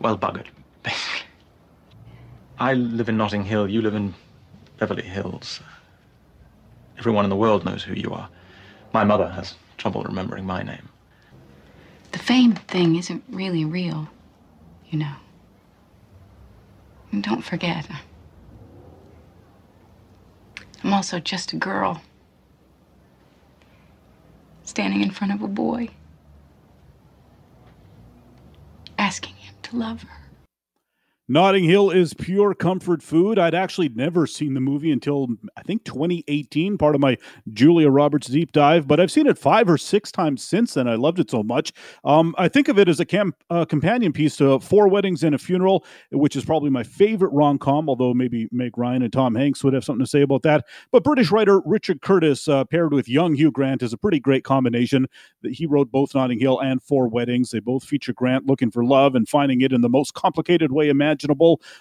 well, 0.00 0.16
buggered, 0.16 0.46
basically. 0.82 1.26
I 2.58 2.74
live 2.74 3.08
in 3.08 3.16
Notting 3.16 3.44
Hill, 3.44 3.68
you 3.68 3.82
live 3.82 3.94
in 3.94 4.14
Beverly 4.78 5.04
Hills. 5.04 5.60
Everyone 6.98 7.24
in 7.24 7.30
the 7.30 7.36
world 7.36 7.64
knows 7.64 7.84
who 7.84 7.94
you 7.94 8.12
are. 8.12 8.28
My 8.92 9.04
mother 9.04 9.28
has 9.28 9.54
trouble 9.76 10.02
remembering 10.02 10.44
my 10.44 10.62
name. 10.62 10.88
The 12.10 12.18
fame 12.18 12.54
thing 12.54 12.96
isn't 12.96 13.22
really 13.28 13.64
real, 13.64 14.08
you 14.90 14.98
know. 14.98 15.14
And 17.12 17.22
don't 17.22 17.42
forget, 17.42 17.88
I'm 20.84 20.92
also 20.92 21.18
just 21.18 21.52
a 21.52 21.56
girl 21.56 22.02
standing 24.62 25.02
in 25.02 25.10
front 25.10 25.32
of 25.32 25.42
a 25.42 25.48
boy, 25.48 25.88
asking 28.98 29.34
him 29.34 29.54
to 29.62 29.76
love 29.76 30.02
her. 30.02 30.27
Notting 31.30 31.64
Hill 31.64 31.90
is 31.90 32.14
pure 32.14 32.54
comfort 32.54 33.02
food. 33.02 33.38
I'd 33.38 33.54
actually 33.54 33.90
never 33.90 34.26
seen 34.26 34.54
the 34.54 34.60
movie 34.60 34.90
until 34.90 35.28
I 35.58 35.62
think 35.62 35.84
2018, 35.84 36.78
part 36.78 36.94
of 36.94 37.02
my 37.02 37.18
Julia 37.52 37.90
Roberts 37.90 38.28
deep 38.28 38.52
dive, 38.52 38.88
but 38.88 38.98
I've 38.98 39.10
seen 39.10 39.26
it 39.26 39.36
five 39.36 39.68
or 39.68 39.76
six 39.76 40.10
times 40.10 40.42
since 40.42 40.72
then. 40.72 40.88
I 40.88 40.94
loved 40.94 41.18
it 41.18 41.30
so 41.30 41.42
much. 41.42 41.74
Um, 42.02 42.34
I 42.38 42.48
think 42.48 42.68
of 42.68 42.78
it 42.78 42.88
as 42.88 42.98
a 42.98 43.04
cam- 43.04 43.34
uh, 43.50 43.66
companion 43.66 44.10
piece 44.12 44.36
to 44.38 44.58
Four 44.60 44.88
Weddings 44.88 45.22
and 45.22 45.34
a 45.34 45.38
Funeral, 45.38 45.84
which 46.12 46.34
is 46.34 46.46
probably 46.46 46.70
my 46.70 46.82
favorite 46.82 47.32
rom 47.34 47.58
com, 47.58 47.90
although 47.90 48.14
maybe 48.14 48.48
Meg 48.50 48.78
Ryan 48.78 49.02
and 49.02 49.12
Tom 49.12 49.34
Hanks 49.34 49.62
would 49.62 49.74
have 49.74 49.84
something 49.84 50.04
to 50.04 50.10
say 50.10 50.22
about 50.22 50.42
that. 50.44 50.64
But 50.92 51.04
British 51.04 51.30
writer 51.30 51.60
Richard 51.66 52.00
Curtis, 52.00 52.48
uh, 52.48 52.64
paired 52.64 52.94
with 52.94 53.06
young 53.06 53.34
Hugh 53.34 53.50
Grant, 53.50 53.82
is 53.82 53.92
a 53.92 53.98
pretty 53.98 54.18
great 54.18 54.44
combination. 54.44 55.06
He 55.42 55.66
wrote 55.66 55.90
both 55.90 56.14
Notting 56.14 56.40
Hill 56.40 56.58
and 56.58 56.82
Four 56.82 57.08
Weddings. 57.08 57.50
They 57.50 57.60
both 57.60 57.84
feature 57.84 58.14
Grant 58.14 58.46
looking 58.46 58.70
for 58.70 58.82
love 58.82 59.14
and 59.14 59.28
finding 59.28 59.60
it 59.60 59.72
in 59.74 59.82
the 59.82 59.90
most 59.90 60.14
complicated 60.14 60.72
way 60.72 60.88
imaginable, 60.88 61.17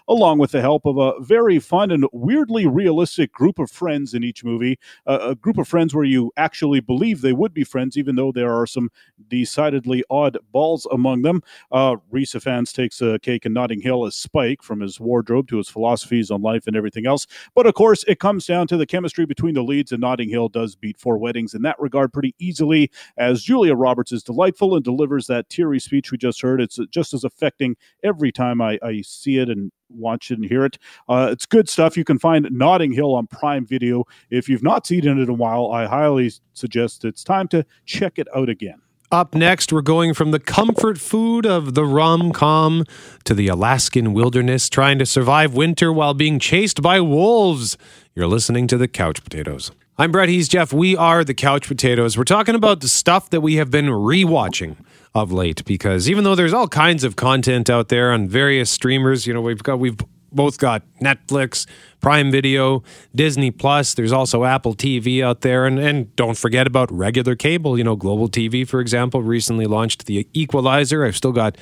along 0.07 0.39
with 0.39 0.51
the 0.51 0.61
help 0.61 0.85
of 0.85 0.97
a 0.97 1.13
very 1.21 1.59
fun 1.59 1.91
and 1.91 2.05
weirdly 2.11 2.65
realistic 2.65 3.31
group 3.31 3.59
of 3.59 3.69
friends 3.69 4.13
in 4.13 4.23
each 4.23 4.43
movie. 4.43 4.79
Uh, 5.05 5.19
a 5.21 5.35
group 5.35 5.57
of 5.57 5.67
friends 5.67 5.93
where 5.93 6.05
you 6.05 6.31
actually 6.37 6.79
believe 6.79 7.21
they 7.21 7.33
would 7.33 7.53
be 7.53 7.63
friends, 7.63 7.97
even 7.97 8.15
though 8.15 8.31
there 8.31 8.53
are 8.53 8.67
some 8.67 8.89
decidedly 9.27 10.03
odd 10.09 10.37
balls 10.51 10.87
among 10.91 11.21
them. 11.21 11.41
Uh, 11.71 11.97
Rhys 12.11 12.33
Ifans 12.33 12.73
takes 12.73 13.01
a 13.01 13.19
cake 13.19 13.45
in 13.45 13.53
Notting 13.53 13.81
Hill 13.81 14.05
as 14.05 14.15
Spike, 14.15 14.61
from 14.61 14.79
his 14.79 14.99
wardrobe 14.99 15.47
to 15.49 15.57
his 15.57 15.69
philosophies 15.69 16.31
on 16.31 16.41
life 16.41 16.67
and 16.67 16.75
everything 16.75 17.05
else. 17.05 17.27
But 17.55 17.67
of 17.67 17.73
course, 17.73 18.03
it 18.07 18.19
comes 18.19 18.45
down 18.45 18.67
to 18.67 18.77
the 18.77 18.85
chemistry 18.85 19.25
between 19.25 19.53
the 19.53 19.63
leads, 19.63 19.91
and 19.91 20.01
Notting 20.01 20.29
Hill 20.29 20.49
does 20.49 20.75
beat 20.75 20.97
Four 20.97 21.17
Weddings 21.17 21.53
in 21.53 21.61
that 21.63 21.79
regard 21.79 22.13
pretty 22.13 22.35
easily, 22.39 22.89
as 23.17 23.43
Julia 23.43 23.75
Roberts 23.75 24.11
is 24.11 24.23
delightful 24.23 24.75
and 24.75 24.83
delivers 24.83 25.27
that 25.27 25.49
teary 25.49 25.79
speech 25.79 26.11
we 26.11 26.17
just 26.17 26.41
heard. 26.41 26.61
It's 26.61 26.79
just 26.89 27.13
as 27.13 27.23
affecting 27.23 27.75
every 28.03 28.31
time 28.31 28.61
I, 28.61 28.79
I 28.81 29.01
see 29.01 29.26
it 29.35 29.49
and 29.49 29.71
watch 29.89 30.31
it 30.31 30.35
and 30.39 30.45
hear 30.45 30.63
it. 30.63 30.77
Uh, 31.09 31.27
it's 31.31 31.45
good 31.45 31.67
stuff. 31.67 31.97
You 31.97 32.05
can 32.05 32.17
find 32.17 32.47
Notting 32.51 32.93
Hill 32.93 33.13
on 33.13 33.27
Prime 33.27 33.65
Video. 33.65 34.05
If 34.29 34.47
you've 34.47 34.63
not 34.63 34.87
seen 34.87 35.05
it 35.05 35.17
in 35.17 35.29
a 35.29 35.33
while, 35.33 35.71
I 35.71 35.85
highly 35.85 36.31
suggest 36.53 37.03
it's 37.03 37.23
time 37.23 37.47
to 37.49 37.65
check 37.85 38.17
it 38.17 38.27
out 38.35 38.49
again. 38.49 38.81
Up 39.09 39.33
next, 39.33 39.71
we're 39.71 39.81
going 39.81 40.13
from 40.13 40.31
the 40.31 40.39
comfort 40.39 40.97
food 40.97 41.45
of 41.45 41.75
the 41.75 41.85
rom 41.85 42.33
com 42.33 42.83
to 43.23 43.33
the 43.33 43.47
Alaskan 43.47 44.13
wilderness, 44.13 44.67
trying 44.67 44.99
to 44.99 45.05
survive 45.05 45.53
winter 45.53 45.93
while 45.93 46.13
being 46.13 46.39
chased 46.39 46.81
by 46.81 46.99
wolves. 46.99 47.77
You're 48.15 48.27
listening 48.27 48.67
to 48.67 48.77
the 48.77 48.89
Couch 48.89 49.23
Potatoes. 49.23 49.71
I'm 49.97 50.11
Brett. 50.11 50.27
He's 50.27 50.49
Jeff. 50.49 50.73
We 50.73 50.97
are 50.97 51.23
the 51.23 51.33
Couch 51.33 51.67
Potatoes. 51.67 52.17
We're 52.17 52.25
talking 52.25 52.53
about 52.53 52.81
the 52.81 52.89
stuff 52.89 53.29
that 53.29 53.39
we 53.39 53.55
have 53.55 53.71
been 53.71 53.85
rewatching 53.85 54.75
of 55.13 55.31
late 55.31 55.63
because 55.65 56.09
even 56.09 56.23
though 56.23 56.35
there's 56.35 56.53
all 56.53 56.67
kinds 56.67 57.03
of 57.03 57.15
content 57.15 57.69
out 57.69 57.89
there 57.89 58.11
on 58.11 58.27
various 58.27 58.69
streamers, 58.69 59.25
you 59.25 59.33
know, 59.33 59.41
we've 59.41 59.63
got 59.63 59.79
we've 59.79 59.97
both 60.31 60.57
got 60.57 60.83
Netflix, 61.01 61.65
Prime 61.99 62.31
Video, 62.31 62.83
Disney 63.15 63.51
Plus. 63.51 63.93
There's 63.93 64.11
also 64.11 64.43
Apple 64.43 64.75
TV 64.75 65.23
out 65.23 65.41
there, 65.41 65.65
and 65.65 65.79
and 65.79 66.15
don't 66.15 66.37
forget 66.37 66.67
about 66.67 66.91
regular 66.91 67.35
cable. 67.35 67.77
You 67.77 67.83
know, 67.83 67.95
Global 67.95 68.29
TV, 68.29 68.67
for 68.67 68.79
example, 68.79 69.21
recently 69.21 69.65
launched 69.65 70.05
the 70.05 70.27
Equalizer. 70.33 71.05
I've 71.05 71.17
still 71.17 71.31
got, 71.31 71.57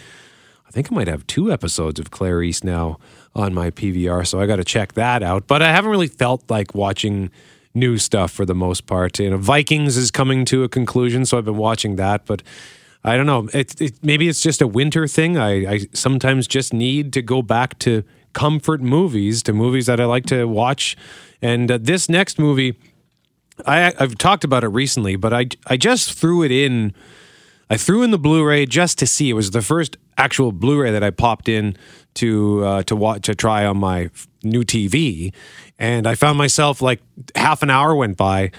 I 0.68 0.72
think 0.72 0.92
I 0.92 0.96
might 0.96 1.08
have 1.08 1.26
two 1.28 1.52
episodes 1.52 2.00
of 2.00 2.12
Clarice 2.12 2.64
now 2.64 3.00
on 3.34 3.54
my 3.54 3.72
PVR, 3.72 4.26
so 4.26 4.40
I 4.40 4.46
got 4.46 4.58
to 4.58 4.64
check 4.64 4.94
that 4.94 5.24
out. 5.24 5.48
But 5.48 5.62
I 5.62 5.72
haven't 5.72 5.92
really 5.92 6.08
felt 6.08 6.50
like 6.50 6.74
watching 6.74 7.32
new 7.74 7.98
stuff 7.98 8.32
for 8.32 8.46
the 8.46 8.56
most 8.56 8.86
part. 8.86 9.20
You 9.20 9.32
know, 9.32 9.38
Vikings 9.38 9.98
is 9.98 10.12
coming 10.12 10.46
to 10.46 10.64
a 10.64 10.70
conclusion, 10.70 11.26
so 11.26 11.38
I've 11.38 11.46
been 11.46 11.58
watching 11.58 11.96
that, 11.96 12.26
but. 12.26 12.44
I 13.06 13.18
don't 13.18 13.28
know. 13.28 13.48
It, 13.54 13.80
it, 13.80 14.04
maybe 14.04 14.28
it's 14.28 14.42
just 14.42 14.64
a 14.64 14.68
winter 14.68 15.08
thing. 15.08 15.38
I, 15.38 15.74
I 15.74 15.80
sometimes 15.94 16.48
just 16.48 16.74
need 16.74 17.14
to 17.14 17.22
go 17.22 17.44
back 17.44 17.78
to 17.80 18.04
comfort 18.34 18.82
movies, 18.82 19.44
to 19.44 19.54
movies 19.54 19.86
that 19.86 20.00
I 20.00 20.06
like 20.06 20.26
to 20.26 20.46
watch. 20.46 20.98
And 21.40 21.72
uh, 21.72 21.78
this 21.80 22.10
next 22.10 22.40
movie, 22.40 22.76
I, 23.66 23.94
I've 24.00 24.18
talked 24.18 24.44
about 24.44 24.64
it 24.64 24.70
recently, 24.70 25.18
but 25.18 25.34
I, 25.34 25.48
I 25.68 25.78
just 25.78 26.14
threw 26.14 26.44
it 26.44 26.52
in. 26.52 26.94
I 27.70 27.78
threw 27.78 28.02
in 28.02 28.10
the 28.10 28.20
Blu-ray 28.20 28.66
just 28.66 28.98
to 29.00 29.08
see. 29.08 29.30
It 29.30 29.34
was 29.34 29.52
the 29.52 29.62
first 29.62 29.98
actual 30.18 30.52
Blu-ray 30.52 30.92
that 30.92 31.04
I 31.04 31.12
popped 31.12 31.48
in 31.48 31.78
to 32.16 32.64
uh, 32.64 32.84
to 32.84 32.96
watch 32.96 33.24
to 33.24 33.36
try 33.36 33.66
on 33.66 33.78
my 33.78 34.10
new 34.44 34.64
TV, 34.64 35.34
and 35.78 36.08
I 36.08 36.16
found 36.16 36.38
myself 36.38 36.82
like 36.82 37.02
half 37.36 37.64
an 37.64 37.70
hour 37.70 37.96
went 37.96 38.18
by, 38.18 38.52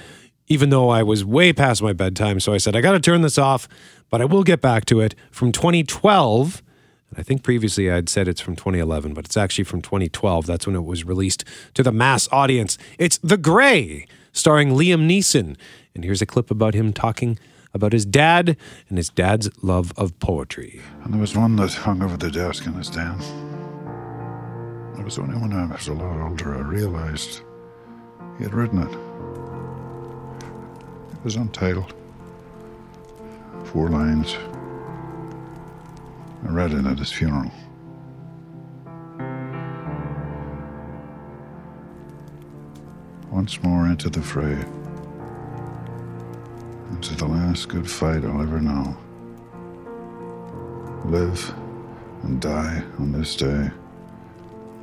even 0.48 0.70
though 0.70 0.88
I 0.88 1.02
was 1.02 1.24
way 1.24 1.52
past 1.52 1.82
my 1.82 1.92
bedtime. 1.92 2.40
So 2.40 2.52
I 2.52 2.58
said 2.58 2.74
I 2.74 2.80
got 2.80 2.92
to 2.92 3.00
turn 3.00 3.22
this 3.22 3.38
off, 3.38 3.68
but 4.10 4.20
I 4.20 4.24
will 4.24 4.42
get 4.42 4.60
back 4.60 4.84
to 4.86 5.00
it 5.00 5.14
from 5.30 5.52
2012. 5.52 6.62
I 7.16 7.22
think 7.22 7.42
previously 7.42 7.90
I'd 7.90 8.08
said 8.08 8.28
it's 8.28 8.40
from 8.40 8.56
2011, 8.56 9.14
but 9.14 9.24
it's 9.24 9.36
actually 9.36 9.64
from 9.64 9.80
2012. 9.80 10.46
That's 10.46 10.66
when 10.66 10.76
it 10.76 10.84
was 10.84 11.04
released 11.04 11.44
to 11.74 11.82
the 11.82 11.92
mass 11.92 12.28
audience. 12.32 12.78
It's 12.98 13.18
The 13.18 13.36
Grey, 13.36 14.06
starring 14.32 14.70
Liam 14.70 15.08
Neeson. 15.08 15.56
And 15.94 16.04
here's 16.04 16.22
a 16.22 16.26
clip 16.26 16.50
about 16.50 16.74
him 16.74 16.92
talking 16.92 17.38
about 17.72 17.92
his 17.92 18.04
dad 18.04 18.56
and 18.88 18.98
his 18.98 19.08
dad's 19.08 19.50
love 19.62 19.92
of 19.96 20.18
poetry. 20.18 20.80
And 21.04 21.12
there 21.12 21.20
was 21.20 21.36
one 21.36 21.56
that 21.56 21.72
hung 21.72 22.02
over 22.02 22.16
the 22.16 22.30
desk 22.30 22.66
in 22.66 22.72
his 22.74 22.90
den. 22.90 23.20
It 24.98 25.04
was 25.04 25.18
only 25.18 25.36
when 25.36 25.52
I 25.52 25.66
was 25.66 25.88
a 25.88 25.94
lot 25.94 26.20
older 26.20 26.54
I 26.54 26.60
realized 26.60 27.42
he 28.38 28.44
had 28.44 28.54
written 28.54 28.82
it. 28.82 28.92
It 31.12 31.24
was 31.24 31.36
untitled. 31.36 31.94
Four 33.64 33.88
lines. 33.88 34.36
I 36.44 36.50
read 36.50 36.72
it 36.72 36.86
at 36.86 36.98
his 36.98 37.10
funeral. 37.10 37.50
Once 43.30 43.62
more 43.62 43.86
into 43.86 44.08
the 44.08 44.22
fray. 44.22 44.64
Into 46.90 47.14
the 47.16 47.26
last 47.26 47.68
good 47.68 47.90
fight 47.90 48.24
I'll 48.24 48.40
ever 48.40 48.60
know. 48.60 48.96
Live 51.04 51.54
and 52.22 52.40
die 52.40 52.82
on 52.98 53.12
this 53.12 53.36
day. 53.36 53.70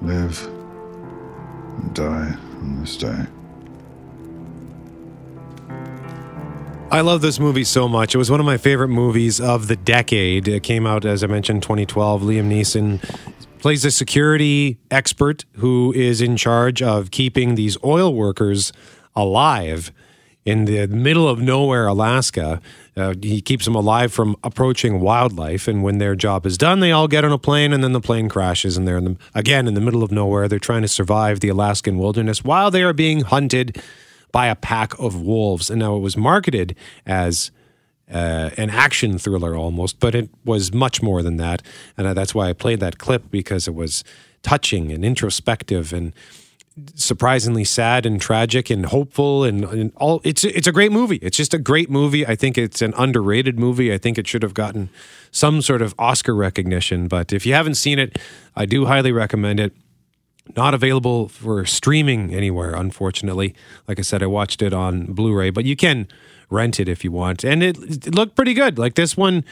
Live 0.01 0.45
and 1.77 1.93
die 1.93 2.35
on 2.61 2.79
this 2.79 2.95
day. 2.97 3.25
I 6.93 7.01
love 7.01 7.21
this 7.21 7.39
movie 7.39 7.63
so 7.63 7.87
much. 7.87 8.13
It 8.13 8.19
was 8.19 8.29
one 8.29 8.39
of 8.39 8.45
my 8.45 8.57
favorite 8.57 8.89
movies 8.89 9.41
of 9.41 9.67
the 9.67 9.75
decade. 9.75 10.47
It 10.47 10.61
came 10.61 10.85
out, 10.85 11.05
as 11.05 11.23
I 11.23 11.27
mentioned, 11.27 11.63
2012. 11.63 12.21
Liam 12.21 12.49
Neeson 12.49 13.01
plays 13.57 13.83
a 13.83 13.89
security 13.89 14.77
expert 14.91 15.43
who 15.53 15.91
is 15.93 16.21
in 16.21 16.37
charge 16.37 16.83
of 16.83 17.09
keeping 17.09 17.55
these 17.55 17.79
oil 17.83 18.13
workers 18.13 18.71
alive 19.15 19.91
in 20.45 20.65
the 20.65 20.85
middle 20.85 21.27
of 21.27 21.39
nowhere, 21.39 21.87
Alaska. 21.87 22.61
Uh, 22.95 23.15
he 23.19 23.41
keeps 23.41 23.65
them 23.65 23.73
alive 23.73 24.13
from 24.13 24.35
approaching 24.43 24.99
wildlife. 24.99 25.67
And 25.67 25.81
when 25.81 25.97
their 25.97 26.13
job 26.13 26.45
is 26.45 26.59
done, 26.59 26.79
they 26.79 26.91
all 26.91 27.07
get 27.07 27.25
on 27.25 27.31
a 27.31 27.39
plane, 27.39 27.73
and 27.73 27.83
then 27.83 27.93
the 27.93 28.01
plane 28.01 28.29
crashes, 28.29 28.77
and 28.77 28.87
they're 28.87 28.97
in 28.97 29.05
the, 29.05 29.17
again 29.33 29.67
in 29.67 29.73
the 29.73 29.81
middle 29.81 30.03
of 30.03 30.11
nowhere. 30.11 30.47
They're 30.47 30.59
trying 30.59 30.83
to 30.83 30.87
survive 30.87 31.39
the 31.39 31.49
Alaskan 31.49 31.97
wilderness 31.97 32.43
while 32.43 32.69
they 32.69 32.83
are 32.83 32.93
being 32.93 33.21
hunted 33.21 33.81
by 34.33 34.47
a 34.47 34.55
pack 34.55 34.99
of 34.99 35.21
wolves. 35.21 35.69
And 35.69 35.79
now 35.79 35.95
it 35.95 35.99
was 35.99 36.17
marketed 36.17 36.75
as 37.05 37.51
uh, 38.11 38.49
an 38.57 38.69
action 38.69 39.17
thriller 39.17 39.55
almost, 39.55 40.01
but 40.01 40.13
it 40.13 40.29
was 40.43 40.73
much 40.73 41.01
more 41.01 41.23
than 41.23 41.37
that. 41.37 41.61
And 41.97 42.17
that's 42.17 42.35
why 42.35 42.49
I 42.49 42.53
played 42.53 42.81
that 42.81 42.97
clip 42.97 43.31
because 43.31 43.65
it 43.69 43.75
was 43.75 44.03
touching 44.41 44.91
and 44.91 45.05
introspective 45.05 45.93
and 45.93 46.11
surprisingly 46.95 47.63
sad 47.63 48.05
and 48.05 48.19
tragic 48.19 48.71
and 48.71 48.87
hopeful 48.87 49.43
and, 49.43 49.63
and, 49.65 49.91
all 49.97 50.21
it's 50.23 50.43
it's 50.43 50.65
a 50.65 50.71
great 50.71 50.91
movie 50.91 51.17
it's 51.17 51.37
just 51.37 51.53
a 51.53 51.59
great 51.59 51.87
movie 51.87 52.25
i 52.25 52.35
think 52.35 52.57
it's 52.57 52.81
an 52.81 52.95
underrated 52.97 53.59
movie 53.59 53.93
i 53.93 53.97
think 53.99 54.17
it 54.17 54.27
should 54.27 54.41
have 54.41 54.55
gotten 54.55 54.89
some 55.29 55.61
sort 55.61 55.83
of 55.83 55.93
oscar 55.99 56.33
recognition 56.33 57.07
but 57.07 57.31
if 57.31 57.45
you 57.45 57.53
haven't 57.53 57.75
seen 57.75 57.99
it 57.99 58.17
i 58.55 58.65
do 58.65 58.85
highly 58.85 59.11
recommend 59.11 59.59
it 59.59 59.71
not 60.55 60.73
available 60.73 61.27
for 61.27 61.65
streaming 61.65 62.33
anywhere, 62.33 62.75
unfortunately. 62.75 63.55
Like 63.87 63.99
I 63.99 64.01
said, 64.01 64.21
I 64.21 64.27
watched 64.27 64.61
it 64.61 64.73
on 64.73 65.13
Blu 65.13 65.33
ray, 65.33 65.49
but 65.49 65.65
you 65.65 65.75
can 65.75 66.07
rent 66.49 66.79
it 66.79 66.87
if 66.87 67.03
you 67.03 67.11
want. 67.11 67.43
And 67.43 67.63
it, 67.63 67.77
it, 68.07 68.15
looked 68.15 68.35
pretty 68.35 68.53
good. 68.53 68.77
Like 68.77 68.95
this 68.95 69.17
one, 69.17 69.43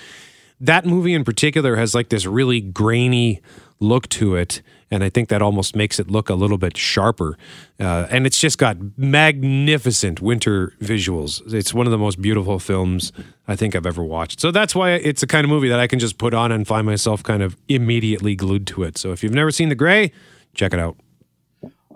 that 0.60 0.86
movie 0.86 1.14
in 1.14 1.24
particular 1.24 1.76
has 1.76 1.96
like 1.96 2.10
this 2.10 2.26
really 2.26 2.62
grainy 2.62 3.42
look 3.80 4.08
to 4.10 4.36
it. 4.36 4.62
And 4.92 5.04
I 5.06 5.10
think 5.10 5.30
that 5.30 5.42
almost 5.42 5.76
makes 5.76 6.00
it 6.00 6.12
look 6.12 6.30
a 6.30 6.36
little 6.36 6.58
bit 6.58 6.76
sharper. 6.76 7.38
Uh, 7.80 8.08
and 8.12 8.28
it's 8.28 8.38
just 8.38 8.58
got 8.58 8.78
magnificent 8.98 10.22
winter 10.22 10.74
visuals. 10.82 11.42
It's 11.54 11.74
one 11.74 11.88
of 11.88 11.92
the 11.92 11.98
most 11.98 12.22
beautiful 12.22 12.60
films 12.60 13.14
I 13.48 13.56
think 13.56 13.74
I've 13.74 13.86
ever 13.86 14.04
watched. 14.04 14.42
So 14.42 14.52
that's 14.52 14.76
why 14.76 14.92
it's 14.92 15.24
a 15.24 15.28
kind 15.28 15.46
of 15.46 15.50
movie 15.50 15.70
that 15.70 15.80
I 15.80 15.88
can 15.88 15.98
just 15.98 16.18
put 16.18 16.34
on 16.34 16.52
and 16.52 16.68
find 16.68 16.86
myself 16.86 17.24
kind 17.24 17.42
of 17.42 17.56
immediately 17.70 18.36
glued 18.36 18.68
to 18.68 18.84
it. 18.84 18.98
So 18.98 19.14
if 19.14 19.24
you've 19.24 19.34
never 19.34 19.50
seen 19.50 19.70
The 19.70 19.76
Grey, 19.76 20.12
Check 20.54 20.74
it 20.74 20.80
out. 20.80 20.98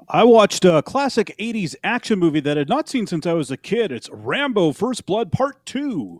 I 0.07 0.23
watched 0.23 0.65
a 0.65 0.83
classic 0.83 1.35
80s 1.39 1.75
action 1.83 2.19
movie 2.19 2.39
that 2.41 2.57
I 2.57 2.59
had 2.59 2.69
not 2.69 2.87
seen 2.87 3.07
since 3.07 3.25
I 3.25 3.33
was 3.33 3.49
a 3.49 3.57
kid. 3.57 3.91
It's 3.91 4.09
Rambo 4.11 4.71
First 4.73 5.05
Blood 5.05 5.31
Part 5.31 5.65
2. 5.65 6.17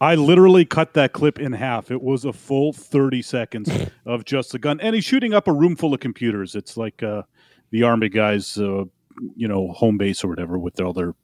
I 0.00 0.14
literally 0.14 0.64
cut 0.64 0.94
that 0.94 1.12
clip 1.12 1.38
in 1.38 1.52
half. 1.52 1.90
It 1.90 2.02
was 2.02 2.24
a 2.24 2.32
full 2.32 2.72
30 2.72 3.22
seconds 3.22 3.70
of 4.06 4.24
just 4.24 4.52
the 4.52 4.58
gun. 4.58 4.80
And 4.80 4.94
he's 4.94 5.04
shooting 5.04 5.34
up 5.34 5.48
a 5.48 5.52
room 5.52 5.76
full 5.76 5.94
of 5.94 6.00
computers. 6.00 6.54
It's 6.54 6.76
like 6.76 7.02
uh, 7.02 7.22
the 7.70 7.82
Army 7.82 8.08
guys, 8.08 8.58
uh, 8.58 8.84
you 9.36 9.48
know, 9.48 9.68
home 9.72 9.98
base 9.98 10.24
or 10.24 10.28
whatever 10.28 10.58
with 10.58 10.80
all 10.80 10.92
their 10.92 11.14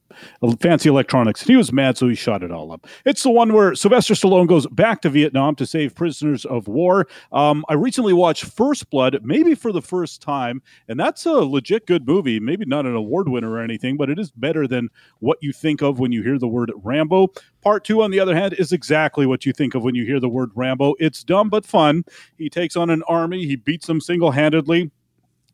fancy 0.60 0.88
electronics. 0.88 1.42
And 1.42 1.50
he 1.50 1.56
was 1.56 1.72
mad, 1.72 1.96
so 1.98 2.08
he 2.08 2.14
shot 2.14 2.42
it 2.42 2.50
all 2.50 2.72
up. 2.72 2.86
It's 3.04 3.22
the 3.22 3.30
one 3.30 3.52
where 3.52 3.74
Sylvester 3.74 4.14
Stallone 4.14 4.46
goes 4.46 4.66
back 4.68 5.02
to 5.02 5.10
Vietnam 5.10 5.54
to 5.56 5.66
save 5.66 5.94
prisoners 5.94 6.44
of 6.44 6.68
war. 6.68 7.06
Um, 7.32 7.64
I 7.68 7.74
recently 7.74 8.12
watched 8.12 8.44
First 8.44 8.90
Blood, 8.90 9.20
maybe 9.22 9.54
for 9.54 9.72
the 9.72 9.82
first 9.82 10.22
time, 10.22 10.62
and 10.88 10.98
that's 10.98 11.26
a 11.26 11.32
legit 11.32 11.86
good 11.86 12.06
movie. 12.06 12.40
Maybe 12.40 12.64
not 12.64 12.86
an 12.86 12.94
award 12.94 13.28
winner 13.28 13.50
or 13.50 13.60
anything, 13.60 13.96
but 13.96 14.10
it 14.10 14.18
is 14.18 14.30
better 14.30 14.66
than 14.66 14.88
what 15.20 15.38
you 15.40 15.52
think 15.52 15.82
of 15.82 15.98
when 15.98 16.12
you 16.12 16.22
hear 16.22 16.38
the 16.38 16.48
word 16.48 16.72
Rambo. 16.76 17.28
Part 17.62 17.84
two, 17.84 18.02
on 18.02 18.10
the 18.10 18.20
other 18.20 18.34
hand, 18.34 18.54
is 18.54 18.72
exactly 18.72 19.26
what 19.26 19.46
you 19.46 19.52
think 19.52 19.74
of 19.74 19.82
when 19.82 19.94
you 19.94 20.04
hear 20.04 20.20
the 20.20 20.28
word 20.28 20.50
Rambo. 20.54 20.94
It's 20.98 21.24
dumb 21.24 21.48
but 21.48 21.64
fun. 21.64 22.04
He 22.36 22.50
takes 22.50 22.76
on 22.76 22.90
an 22.90 23.02
army, 23.08 23.46
he 23.46 23.56
beats 23.56 23.86
them 23.86 24.00
single 24.00 24.32
handedly 24.32 24.90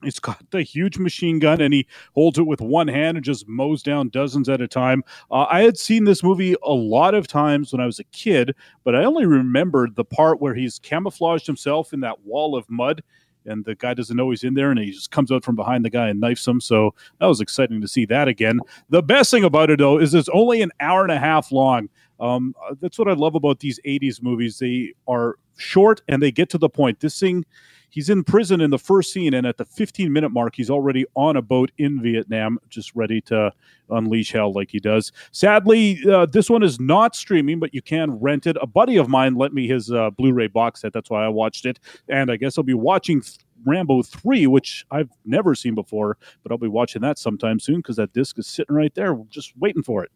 He's 0.03 0.19
got 0.19 0.39
the 0.51 0.63
huge 0.63 0.99
machine 0.99 1.39
gun 1.39 1.61
and 1.61 1.75
he 1.75 1.87
holds 2.15 2.39
it 2.39 2.47
with 2.47 2.61
one 2.61 2.89
hand 2.89 3.17
and 3.17 3.25
just 3.25 3.49
mows 3.49 3.83
down 3.83 4.09
dozens 4.09 4.49
at 4.49 4.61
a 4.61 4.69
time. 4.69 5.03
Uh, 5.31 5.47
I 5.51 5.63
had 5.63 5.79
seen 5.79 6.05
this 6.05 6.23
movie 6.23 6.55
a 6.63 6.73
lot 6.73 7.15
of 7.15 7.27
times 7.27 7.73
when 7.73 7.81
I 7.81 7.87
was 7.87 7.99
a 7.99 8.05
kid, 8.05 8.55
but 8.85 8.95
I 8.95 9.05
only 9.05 9.27
remembered 9.27 9.97
the 9.97 10.05
part 10.05 10.41
where 10.41 10.55
he's 10.55 10.79
camouflaged 10.79 11.47
himself 11.47 11.93
in 11.93 12.01
that 12.01 12.25
wall 12.25 12.57
of 12.57 12.69
mud 12.71 13.03
and 13.47 13.65
the 13.65 13.75
guy 13.75 13.95
doesn't 13.95 14.17
know 14.17 14.31
he's 14.31 14.45
in 14.45 14.55
there 14.55 14.71
and 14.71 14.79
he 14.79 14.91
just 14.91 15.11
comes 15.11 15.33
out 15.33 15.45
from 15.45 15.57
behind 15.57 15.85
the 15.85 15.91
guy 15.91 16.09
and 16.09 16.21
knifes 16.21 16.47
him. 16.47 16.61
So 16.61 16.95
that 17.19 17.27
was 17.27 17.41
exciting 17.41 17.81
to 17.81 17.89
see 17.89 18.05
that 18.07 18.29
again. 18.29 18.61
The 18.91 19.03
best 19.03 19.31
thing 19.31 19.45
about 19.45 19.71
it, 19.71 19.79
though, 19.79 19.99
is 19.99 20.15
it's 20.15 20.29
only 20.31 20.63
an 20.63 20.73
hour 20.81 21.03
and 21.03 21.13
a 21.13 21.19
half 21.19 21.53
long. 21.53 21.89
Um, 22.19 22.55
that's 22.81 22.99
what 22.99 23.09
I 23.09 23.13
love 23.13 23.35
about 23.35 23.61
these 23.61 23.81
80s 23.87 24.23
movies. 24.23 24.59
They 24.59 24.93
are 25.09 25.37
short 25.57 26.03
and 26.09 26.23
they 26.23 26.31
get 26.31 26.51
to 26.51 26.59
the 26.59 26.69
point. 26.69 27.01
This 27.01 27.19
thing 27.19 27.45
He's 27.91 28.09
in 28.09 28.25
prison 28.25 28.61
in 28.61 28.71
the 28.71 28.79
first 28.79 29.13
scene, 29.13 29.35
and 29.35 29.47
at 29.47 29.59
the 29.59 29.65
15 29.65 30.13
minute 30.13 30.31
mark, 30.31 30.57
he's 30.57 30.71
already 30.71 31.05
on 31.15 31.37
a 31.37 31.43
boat 31.43 31.71
in 31.79 32.01
Vietnam, 32.01 32.59
just 32.69 32.95
ready 32.95 33.21
to 33.23 33.53
unleash 33.91 34.33
hell 34.33 34.53
like 34.53 34.71
he 34.71 34.79
does. 34.79 35.13
Sadly, 35.33 35.99
uh, 36.09 36.27
this 36.27 36.49
one 36.49 36.63
is 36.63 36.81
not 36.81 37.15
streaming, 37.15 37.59
but 37.59 37.75
you 37.75 37.83
can 37.83 38.13
rent 38.13 38.47
it. 38.47 38.57
A 38.63 38.67
buddy 38.67 38.97
of 38.97 39.09
mine 39.09 39.35
lent 39.35 39.53
me 39.53 39.67
his 39.67 39.91
uh, 39.91 40.11
Blu 40.11 40.33
ray 40.33 40.47
box 40.47 40.81
set. 40.81 40.93
That's 40.93 41.11
why 41.11 41.25
I 41.25 41.29
watched 41.29 41.67
it. 41.67 41.79
And 42.09 42.31
I 42.31 42.37
guess 42.37 42.57
I'll 42.57 42.65
be 42.65 42.75
watching. 42.75 43.23
Rambo 43.67 44.03
3, 44.03 44.47
which 44.47 44.87
I've 44.91 45.11
never 45.27 45.55
seen 45.55 45.75
before, 45.75 46.17
but 46.43 46.51
I'll 46.51 46.57
be 46.57 46.67
watching 46.67 47.03
that 47.03 47.19
sometime 47.19 47.61
soon 47.61 47.77
because 47.77 47.97
that 47.97 48.15
disc 48.15 48.39
is 48.39 48.47
sitting 48.47 48.75
right 48.75 48.95
there, 48.95 49.15
just 49.29 49.53
waiting 49.59 49.83
for 49.83 50.03
it. 50.03 50.11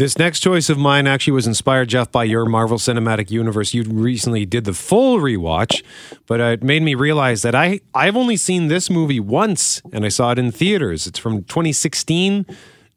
This 0.00 0.16
next 0.16 0.40
choice 0.40 0.70
of 0.70 0.78
mine 0.78 1.06
actually 1.06 1.34
was 1.34 1.46
inspired, 1.46 1.90
Jeff, 1.90 2.10
by 2.10 2.24
your 2.24 2.46
Marvel 2.46 2.78
Cinematic 2.78 3.30
Universe. 3.30 3.74
You 3.74 3.82
recently 3.82 4.46
did 4.46 4.64
the 4.64 4.72
full 4.72 5.18
rewatch, 5.18 5.82
but 6.26 6.40
uh, 6.40 6.44
it 6.44 6.62
made 6.62 6.82
me 6.82 6.94
realize 6.94 7.42
that 7.42 7.54
I, 7.54 7.80
I've 7.94 8.16
only 8.16 8.38
seen 8.38 8.68
this 8.68 8.88
movie 8.88 9.20
once, 9.20 9.82
and 9.92 10.06
I 10.06 10.08
saw 10.08 10.32
it 10.32 10.38
in 10.38 10.52
theaters. 10.52 11.06
It's 11.06 11.18
from 11.18 11.44
2016, 11.44 12.46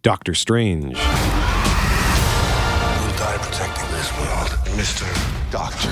Doctor 0.02 0.34
Strange. 0.34 0.94
You'll 0.94 1.04
die 3.18 3.38
protecting 3.38 3.92
this 3.92 4.10
world. 4.18 4.48
Mr. 4.80 5.04
Doctor. 5.52 5.90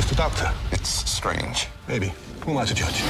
Mr. 0.00 0.16
Doctor. 0.16 0.50
It's 0.70 0.88
strange. 0.88 1.68
Maybe. 1.88 2.14
Who 2.46 2.52
am 2.52 2.56
I 2.56 2.64
to 2.64 2.74
judge? 2.74 3.02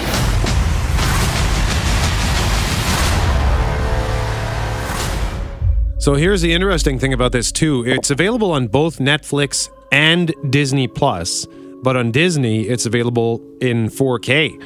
So 6.03 6.15
here's 6.15 6.43
the 6.43 6.53
interesting 6.53 6.99
thing 6.99 7.13
about 7.13 7.31
this 7.31 7.53
too. 7.53 7.85
It's 7.87 8.11
available 8.11 8.51
on 8.51 8.67
both 8.67 8.99
Netflix 8.99 9.71
and 9.93 10.35
Disney 10.51 10.89
Plus, 10.89 11.47
but 11.81 11.97
on 11.97 12.11
Disney 12.11 12.63
it's 12.63 12.87
available 12.87 13.41
in 13.61 13.89
4K. 13.89 14.61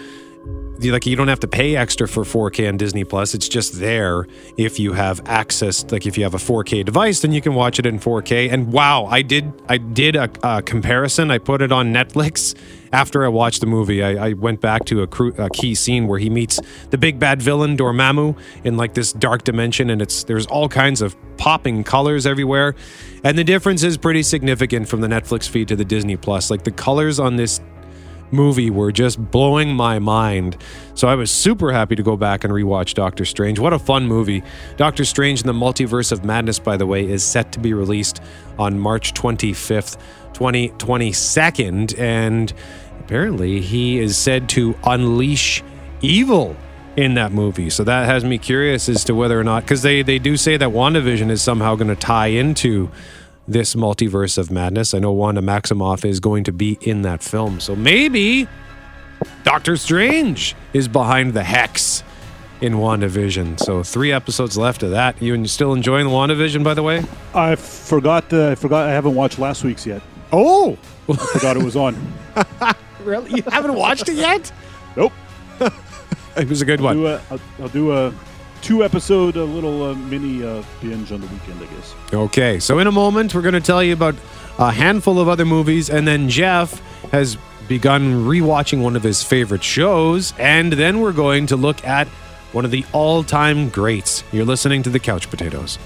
Like 0.80 1.06
you 1.06 1.16
don't 1.16 1.28
have 1.28 1.40
to 1.40 1.48
pay 1.48 1.76
extra 1.76 2.06
for 2.06 2.24
4K 2.24 2.68
on 2.68 2.76
Disney 2.76 3.04
Plus. 3.04 3.34
It's 3.34 3.48
just 3.48 3.80
there 3.80 4.26
if 4.56 4.78
you 4.78 4.92
have 4.92 5.20
access. 5.26 5.84
Like 5.90 6.06
if 6.06 6.16
you 6.18 6.24
have 6.24 6.34
a 6.34 6.38
4K 6.38 6.84
device, 6.84 7.20
then 7.20 7.32
you 7.32 7.40
can 7.40 7.54
watch 7.54 7.78
it 7.78 7.86
in 7.86 7.98
4K. 7.98 8.52
And 8.52 8.72
wow, 8.72 9.06
I 9.06 9.22
did 9.22 9.52
I 9.68 9.78
did 9.78 10.16
a, 10.16 10.30
a 10.42 10.62
comparison. 10.62 11.30
I 11.30 11.38
put 11.38 11.62
it 11.62 11.72
on 11.72 11.92
Netflix 11.92 12.54
after 12.92 13.24
I 13.24 13.28
watched 13.28 13.60
the 13.60 13.66
movie. 13.66 14.02
I, 14.02 14.28
I 14.28 14.32
went 14.32 14.60
back 14.60 14.84
to 14.86 15.02
a, 15.02 15.06
cru- 15.06 15.34
a 15.38 15.50
key 15.50 15.74
scene 15.74 16.06
where 16.06 16.18
he 16.18 16.30
meets 16.30 16.60
the 16.90 16.98
big 16.98 17.18
bad 17.18 17.42
villain 17.42 17.76
Dormammu 17.76 18.38
in 18.64 18.76
like 18.76 18.94
this 18.94 19.12
dark 19.12 19.44
dimension, 19.44 19.90
and 19.90 20.00
it's 20.00 20.24
there's 20.24 20.46
all 20.46 20.68
kinds 20.68 21.02
of 21.02 21.16
popping 21.36 21.84
colors 21.84 22.26
everywhere, 22.26 22.74
and 23.24 23.36
the 23.36 23.44
difference 23.44 23.82
is 23.82 23.96
pretty 23.96 24.22
significant 24.22 24.88
from 24.88 25.00
the 25.00 25.08
Netflix 25.08 25.48
feed 25.48 25.68
to 25.68 25.76
the 25.76 25.84
Disney 25.84 26.16
Plus. 26.16 26.50
Like 26.50 26.64
the 26.64 26.70
colors 26.70 27.20
on 27.20 27.36
this 27.36 27.60
movie 28.32 28.70
were 28.70 28.92
just 28.92 29.30
blowing 29.30 29.74
my 29.74 29.98
mind. 29.98 30.56
So 30.94 31.08
I 31.08 31.14
was 31.14 31.30
super 31.30 31.72
happy 31.72 31.96
to 31.96 32.02
go 32.02 32.16
back 32.16 32.44
and 32.44 32.52
rewatch 32.52 32.94
Doctor 32.94 33.24
Strange. 33.24 33.58
What 33.58 33.72
a 33.72 33.78
fun 33.78 34.06
movie. 34.06 34.42
Doctor 34.76 35.04
Strange 35.04 35.40
in 35.40 35.46
the 35.46 35.52
Multiverse 35.52 36.12
of 36.12 36.24
Madness, 36.24 36.58
by 36.58 36.76
the 36.76 36.86
way, 36.86 37.08
is 37.08 37.24
set 37.24 37.52
to 37.52 37.60
be 37.60 37.72
released 37.74 38.20
on 38.58 38.78
March 38.78 39.14
25th, 39.14 39.96
2022. 40.32 41.94
And 41.98 42.52
apparently 43.00 43.60
he 43.60 43.98
is 43.98 44.16
said 44.16 44.48
to 44.50 44.74
unleash 44.84 45.62
evil 46.02 46.56
in 46.96 47.14
that 47.14 47.32
movie. 47.32 47.70
So 47.70 47.84
that 47.84 48.06
has 48.06 48.24
me 48.24 48.38
curious 48.38 48.88
as 48.88 49.04
to 49.04 49.14
whether 49.14 49.38
or 49.38 49.44
not, 49.44 49.62
because 49.62 49.82
they, 49.82 50.02
they 50.02 50.18
do 50.18 50.36
say 50.36 50.56
that 50.56 50.70
WandaVision 50.70 51.30
is 51.30 51.42
somehow 51.42 51.74
going 51.74 51.88
to 51.88 51.96
tie 51.96 52.28
into 52.28 52.90
this 53.48 53.74
multiverse 53.74 54.38
of 54.38 54.50
madness. 54.50 54.94
I 54.94 54.98
know 54.98 55.12
Wanda 55.12 55.40
Maximoff 55.40 56.04
is 56.04 56.20
going 56.20 56.44
to 56.44 56.52
be 56.52 56.78
in 56.80 57.02
that 57.02 57.22
film. 57.22 57.60
So 57.60 57.76
maybe 57.76 58.48
Doctor 59.44 59.76
Strange 59.76 60.54
is 60.72 60.88
behind 60.88 61.34
the 61.34 61.44
hex 61.44 62.02
in 62.60 62.74
WandaVision. 62.74 63.60
So 63.60 63.82
three 63.82 64.12
episodes 64.12 64.56
left 64.56 64.82
of 64.82 64.90
that. 64.90 65.20
You 65.20 65.46
still 65.46 65.72
enjoying 65.72 66.06
the 66.06 66.12
WandaVision, 66.12 66.64
by 66.64 66.74
the 66.74 66.82
way? 66.82 67.04
I 67.34 67.54
forgot. 67.56 68.28
The, 68.30 68.50
I 68.50 68.54
forgot. 68.54 68.88
I 68.88 68.92
haven't 68.92 69.14
watched 69.14 69.38
last 69.38 69.62
week's 69.64 69.86
yet. 69.86 70.02
Oh, 70.32 70.76
I 71.08 71.14
forgot 71.16 71.56
it 71.56 71.62
was 71.62 71.76
on. 71.76 71.96
really? 73.04 73.30
You 73.30 73.42
haven't 73.42 73.74
watched 73.74 74.08
it 74.08 74.16
yet? 74.16 74.50
Nope. 74.96 75.12
It 76.36 76.50
was 76.50 76.60
a 76.60 76.66
good 76.66 76.80
I'll 76.80 76.84
one. 76.84 76.96
do 76.98 77.06
a, 77.06 77.22
I'll, 77.30 77.40
I'll 77.60 77.68
do 77.68 77.92
a 77.92 78.12
two 78.66 78.82
episode, 78.82 79.36
a 79.36 79.44
little 79.44 79.84
uh, 79.84 79.94
mini 79.94 80.44
uh, 80.44 80.60
binge 80.80 81.12
on 81.12 81.20
the 81.20 81.26
weekend, 81.28 81.62
I 81.62 81.66
guess. 81.66 81.94
Okay, 82.12 82.58
so 82.58 82.80
in 82.80 82.88
a 82.88 82.92
moment, 82.92 83.32
we're 83.32 83.42
going 83.42 83.54
to 83.54 83.60
tell 83.60 83.80
you 83.80 83.92
about 83.92 84.16
a 84.58 84.72
handful 84.72 85.20
of 85.20 85.28
other 85.28 85.44
movies, 85.44 85.88
and 85.88 86.06
then 86.06 86.28
Jeff 86.28 86.80
has 87.12 87.38
begun 87.68 88.24
rewatching 88.24 88.82
one 88.82 88.96
of 88.96 89.04
his 89.04 89.22
favorite 89.22 89.62
shows, 89.62 90.34
and 90.36 90.72
then 90.72 90.98
we're 91.00 91.12
going 91.12 91.46
to 91.46 91.56
look 91.56 91.84
at 91.84 92.08
one 92.50 92.64
of 92.64 92.72
the 92.72 92.84
all 92.92 93.22
time 93.22 93.68
greats. 93.68 94.24
You're 94.32 94.44
listening 94.44 94.82
to 94.82 94.90
The 94.90 94.98
Couch 94.98 95.30
Potatoes. 95.30 95.78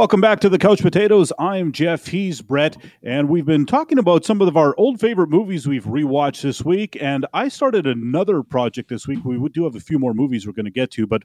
Welcome 0.00 0.22
back 0.22 0.40
to 0.40 0.48
the 0.48 0.56
Couch 0.56 0.80
Potatoes. 0.80 1.30
I'm 1.38 1.72
Jeff. 1.72 2.06
He's 2.06 2.40
Brett, 2.40 2.78
and 3.02 3.28
we've 3.28 3.44
been 3.44 3.66
talking 3.66 3.98
about 3.98 4.24
some 4.24 4.40
of 4.40 4.56
our 4.56 4.74
old 4.78 4.98
favorite 4.98 5.28
movies 5.28 5.68
we've 5.68 5.84
rewatched 5.84 6.40
this 6.40 6.64
week. 6.64 6.96
And 7.02 7.26
I 7.34 7.48
started 7.48 7.86
another 7.86 8.42
project 8.42 8.88
this 8.88 9.06
week. 9.06 9.22
We 9.26 9.36
do 9.50 9.64
have 9.64 9.76
a 9.76 9.80
few 9.80 9.98
more 9.98 10.14
movies 10.14 10.46
we're 10.46 10.54
going 10.54 10.64
to 10.64 10.70
get 10.70 10.90
to, 10.92 11.06
but 11.06 11.24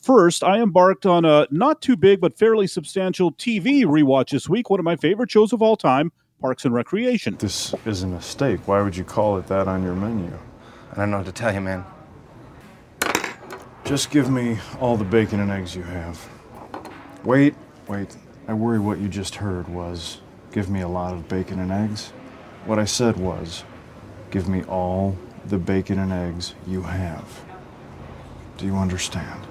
first, 0.00 0.44
I 0.44 0.62
embarked 0.62 1.06
on 1.06 1.24
a 1.24 1.48
not 1.50 1.82
too 1.82 1.96
big 1.96 2.20
but 2.20 2.38
fairly 2.38 2.68
substantial 2.68 3.32
TV 3.32 3.82
rewatch 3.82 4.30
this 4.30 4.48
week. 4.48 4.70
One 4.70 4.78
of 4.78 4.84
my 4.84 4.94
favorite 4.94 5.32
shows 5.32 5.52
of 5.52 5.60
all 5.60 5.76
time, 5.76 6.12
Parks 6.40 6.64
and 6.64 6.72
Recreation. 6.72 7.34
This 7.40 7.74
is 7.84 8.04
a 8.04 8.06
mistake. 8.06 8.60
Why 8.68 8.80
would 8.80 8.96
you 8.96 9.02
call 9.02 9.38
it 9.38 9.48
that 9.48 9.66
on 9.66 9.82
your 9.82 9.96
menu? 9.96 10.38
I 10.92 10.94
don't 10.98 11.10
know 11.10 11.16
what 11.16 11.26
to 11.26 11.32
tell 11.32 11.52
you, 11.52 11.62
man. 11.62 11.84
Just 13.84 14.12
give 14.12 14.30
me 14.30 14.58
all 14.78 14.96
the 14.96 15.02
bacon 15.02 15.40
and 15.40 15.50
eggs 15.50 15.74
you 15.74 15.82
have. 15.82 16.24
Wait, 17.24 17.54
wait. 17.88 18.16
I 18.46 18.54
worry 18.54 18.78
what 18.78 18.98
you 18.98 19.08
just 19.08 19.36
heard 19.36 19.68
was 19.68 20.20
give 20.52 20.68
me 20.68 20.80
a 20.80 20.88
lot 20.88 21.14
of 21.14 21.28
bacon 21.28 21.58
and 21.58 21.72
eggs. 21.72 22.12
What 22.66 22.78
I 22.78 22.84
said 22.84 23.16
was 23.16 23.64
give 24.30 24.48
me 24.48 24.62
all 24.64 25.16
the 25.46 25.58
bacon 25.58 25.98
and 25.98 26.12
eggs 26.12 26.54
you 26.66 26.82
have. 26.82 27.44
Do 28.58 28.66
you 28.66 28.76
understand? 28.76 29.46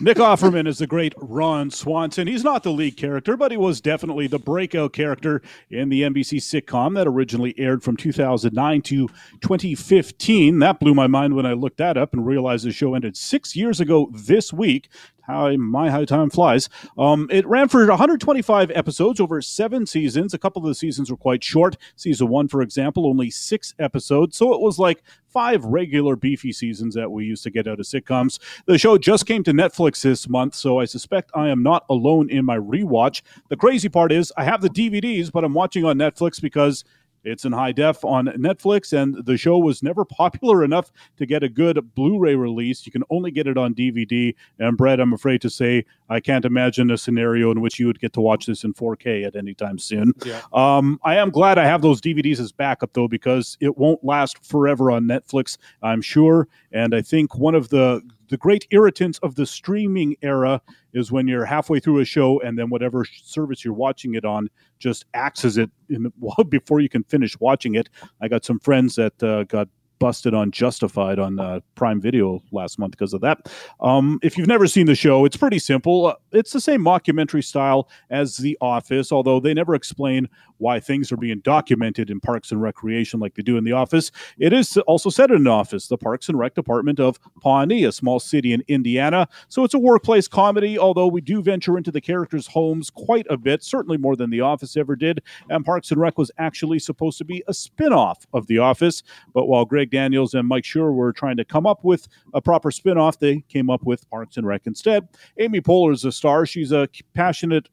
Nick 0.00 0.18
Offerman 0.18 0.68
is 0.68 0.78
the 0.78 0.86
great 0.86 1.12
Ron 1.16 1.70
Swanson. 1.70 2.28
He's 2.28 2.44
not 2.44 2.62
the 2.62 2.70
lead 2.70 2.96
character, 2.96 3.36
but 3.36 3.50
he 3.50 3.56
was 3.56 3.80
definitely 3.80 4.28
the 4.28 4.38
breakout 4.38 4.92
character 4.92 5.42
in 5.70 5.88
the 5.88 6.02
NBC 6.02 6.38
sitcom 6.38 6.94
that 6.94 7.08
originally 7.08 7.52
aired 7.58 7.82
from 7.82 7.96
2009 7.96 8.82
to 8.82 9.08
2015. 9.40 10.60
That 10.60 10.78
blew 10.78 10.94
my 10.94 11.08
mind 11.08 11.34
when 11.34 11.46
I 11.46 11.52
looked 11.52 11.78
that 11.78 11.96
up 11.96 12.12
and 12.12 12.24
realized 12.24 12.64
the 12.64 12.70
show 12.70 12.94
ended 12.94 13.16
six 13.16 13.56
years 13.56 13.80
ago 13.80 14.08
this 14.12 14.52
week. 14.52 14.88
How 15.28 15.54
my 15.56 15.90
how 15.90 16.06
time 16.06 16.30
flies. 16.30 16.70
Um, 16.96 17.28
it 17.30 17.46
ran 17.46 17.68
for 17.68 17.86
125 17.86 18.70
episodes 18.74 19.20
over 19.20 19.42
seven 19.42 19.84
seasons. 19.84 20.32
A 20.32 20.38
couple 20.38 20.62
of 20.62 20.68
the 20.68 20.74
seasons 20.74 21.10
were 21.10 21.18
quite 21.18 21.44
short. 21.44 21.76
Season 21.96 22.28
one, 22.28 22.48
for 22.48 22.62
example, 22.62 23.06
only 23.06 23.30
six 23.30 23.74
episodes. 23.78 24.38
So 24.38 24.54
it 24.54 24.60
was 24.62 24.78
like 24.78 25.02
five 25.28 25.62
regular 25.64 26.16
beefy 26.16 26.50
seasons 26.50 26.94
that 26.94 27.10
we 27.10 27.26
used 27.26 27.42
to 27.44 27.50
get 27.50 27.68
out 27.68 27.78
of 27.78 27.84
sitcoms. 27.84 28.38
The 28.64 28.78
show 28.78 28.96
just 28.96 29.26
came 29.26 29.44
to 29.44 29.52
Netflix 29.52 30.00
this 30.00 30.28
month, 30.28 30.54
so 30.54 30.80
I 30.80 30.86
suspect 30.86 31.30
I 31.34 31.48
am 31.48 31.62
not 31.62 31.84
alone 31.90 32.30
in 32.30 32.46
my 32.46 32.56
rewatch. 32.56 33.20
The 33.48 33.56
crazy 33.56 33.90
part 33.90 34.12
is 34.12 34.32
I 34.38 34.44
have 34.44 34.62
the 34.62 34.70
DVDs, 34.70 35.30
but 35.30 35.44
I'm 35.44 35.54
watching 35.54 35.84
on 35.84 35.98
Netflix 35.98 36.40
because 36.40 36.84
it's 37.28 37.44
in 37.44 37.52
high 37.52 37.72
def 37.72 38.04
on 38.04 38.26
Netflix, 38.26 38.92
and 38.92 39.24
the 39.24 39.36
show 39.36 39.58
was 39.58 39.82
never 39.82 40.04
popular 40.18 40.64
enough 40.64 40.90
to 41.16 41.26
get 41.26 41.42
a 41.42 41.48
good 41.48 41.94
Blu 41.94 42.18
ray 42.18 42.34
release. 42.34 42.86
You 42.86 42.92
can 42.92 43.04
only 43.10 43.30
get 43.30 43.46
it 43.46 43.56
on 43.56 43.74
DVD. 43.74 44.34
And, 44.58 44.76
Brett, 44.76 45.00
I'm 45.00 45.12
afraid 45.12 45.40
to 45.42 45.50
say 45.50 45.84
I 46.08 46.20
can't 46.20 46.44
imagine 46.44 46.90
a 46.90 46.98
scenario 46.98 47.50
in 47.50 47.60
which 47.60 47.78
you 47.78 47.86
would 47.86 48.00
get 48.00 48.12
to 48.14 48.20
watch 48.20 48.46
this 48.46 48.64
in 48.64 48.74
4K 48.74 49.26
at 49.26 49.36
any 49.36 49.54
time 49.54 49.78
soon. 49.78 50.12
Yeah. 50.24 50.42
Um, 50.52 50.98
I 51.04 51.16
am 51.16 51.30
glad 51.30 51.58
I 51.58 51.64
have 51.64 51.82
those 51.82 52.00
DVDs 52.00 52.40
as 52.40 52.52
backup, 52.52 52.92
though, 52.92 53.08
because 53.08 53.56
it 53.60 53.76
won't 53.76 54.02
last 54.02 54.44
forever 54.44 54.90
on 54.90 55.04
Netflix, 55.04 55.58
I'm 55.82 56.02
sure. 56.02 56.48
And 56.72 56.94
I 56.94 57.02
think 57.02 57.36
one 57.36 57.54
of 57.54 57.68
the 57.68 58.02
the 58.28 58.36
great 58.36 58.66
irritants 58.70 59.18
of 59.20 59.34
the 59.34 59.46
streaming 59.46 60.16
era 60.22 60.60
is 60.92 61.12
when 61.12 61.28
you're 61.28 61.44
halfway 61.44 61.80
through 61.80 62.00
a 62.00 62.04
show 62.04 62.40
and 62.40 62.58
then 62.58 62.70
whatever 62.70 63.04
service 63.04 63.64
you're 63.64 63.74
watching 63.74 64.14
it 64.14 64.24
on 64.24 64.48
just 64.78 65.04
axes 65.14 65.56
it 65.58 65.70
in 65.88 66.12
well, 66.20 66.44
before 66.48 66.80
you 66.80 66.88
can 66.88 67.04
finish 67.04 67.38
watching 67.40 67.74
it. 67.74 67.88
I 68.20 68.28
got 68.28 68.44
some 68.44 68.58
friends 68.58 68.94
that 68.96 69.22
uh, 69.22 69.44
got 69.44 69.68
busted 69.98 70.34
on 70.34 70.50
Justified 70.50 71.18
on 71.18 71.38
uh, 71.38 71.60
Prime 71.74 72.00
Video 72.00 72.42
last 72.52 72.78
month 72.78 72.92
because 72.92 73.12
of 73.12 73.20
that. 73.22 73.52
Um, 73.80 74.18
if 74.22 74.38
you've 74.38 74.48
never 74.48 74.66
seen 74.66 74.86
the 74.86 74.94
show, 74.94 75.24
it's 75.24 75.36
pretty 75.36 75.58
simple. 75.58 76.06
Uh, 76.06 76.14
it's 76.32 76.52
the 76.52 76.60
same 76.60 76.82
mockumentary 76.82 77.44
style 77.44 77.88
as 78.10 78.36
The 78.36 78.56
Office, 78.60 79.12
although 79.12 79.40
they 79.40 79.54
never 79.54 79.74
explain 79.74 80.28
why 80.58 80.80
things 80.80 81.10
are 81.10 81.16
being 81.16 81.40
documented 81.40 82.10
in 82.10 82.20
Parks 82.20 82.50
and 82.50 82.60
Recreation 82.60 83.20
like 83.20 83.34
they 83.34 83.42
do 83.42 83.56
in 83.56 83.64
The 83.64 83.72
Office. 83.72 84.10
It 84.38 84.52
is 84.52 84.76
also 84.86 85.10
set 85.10 85.30
in 85.30 85.36
an 85.38 85.46
office, 85.46 85.88
the 85.88 85.98
Parks 85.98 86.28
and 86.28 86.38
Rec 86.38 86.54
Department 86.54 87.00
of 87.00 87.18
Pawnee, 87.40 87.84
a 87.84 87.92
small 87.92 88.20
city 88.20 88.52
in 88.52 88.62
Indiana. 88.68 89.28
So 89.48 89.64
it's 89.64 89.74
a 89.74 89.78
workplace 89.78 90.28
comedy, 90.28 90.78
although 90.78 91.06
we 91.06 91.20
do 91.20 91.42
venture 91.42 91.76
into 91.76 91.90
the 91.90 92.00
characters' 92.00 92.46
homes 92.46 92.90
quite 92.90 93.26
a 93.30 93.36
bit, 93.36 93.62
certainly 93.62 93.96
more 93.96 94.16
than 94.16 94.30
The 94.30 94.40
Office 94.40 94.76
ever 94.76 94.96
did. 94.96 95.22
And 95.48 95.64
Parks 95.64 95.90
and 95.90 96.00
Rec 96.00 96.18
was 96.18 96.30
actually 96.38 96.78
supposed 96.78 97.18
to 97.18 97.24
be 97.24 97.42
a 97.48 97.54
spin 97.54 97.92
off 97.92 98.26
of 98.32 98.46
The 98.46 98.58
Office. 98.58 99.02
But 99.34 99.46
while 99.46 99.64
Greg 99.64 99.90
Daniels 99.90 100.34
and 100.34 100.46
Mike 100.46 100.64
Schur 100.64 100.92
were 100.92 101.12
trying 101.12 101.36
to 101.36 101.44
come 101.44 101.66
up 101.66 101.84
with 101.84 102.08
a 102.34 102.40
proper 102.40 102.70
spin 102.70 102.98
off, 102.98 103.18
they 103.18 103.40
came 103.48 103.70
up 103.70 103.84
with 103.84 104.08
Parks 104.10 104.36
and 104.36 104.46
Rec 104.46 104.66
instead. 104.66 105.08
Amy 105.38 105.60
Poehler 105.60 105.92
is 105.92 106.04
a 106.04 106.12
star. 106.12 106.46
She's 106.46 106.72
a 106.72 106.88
passionate 107.14 107.68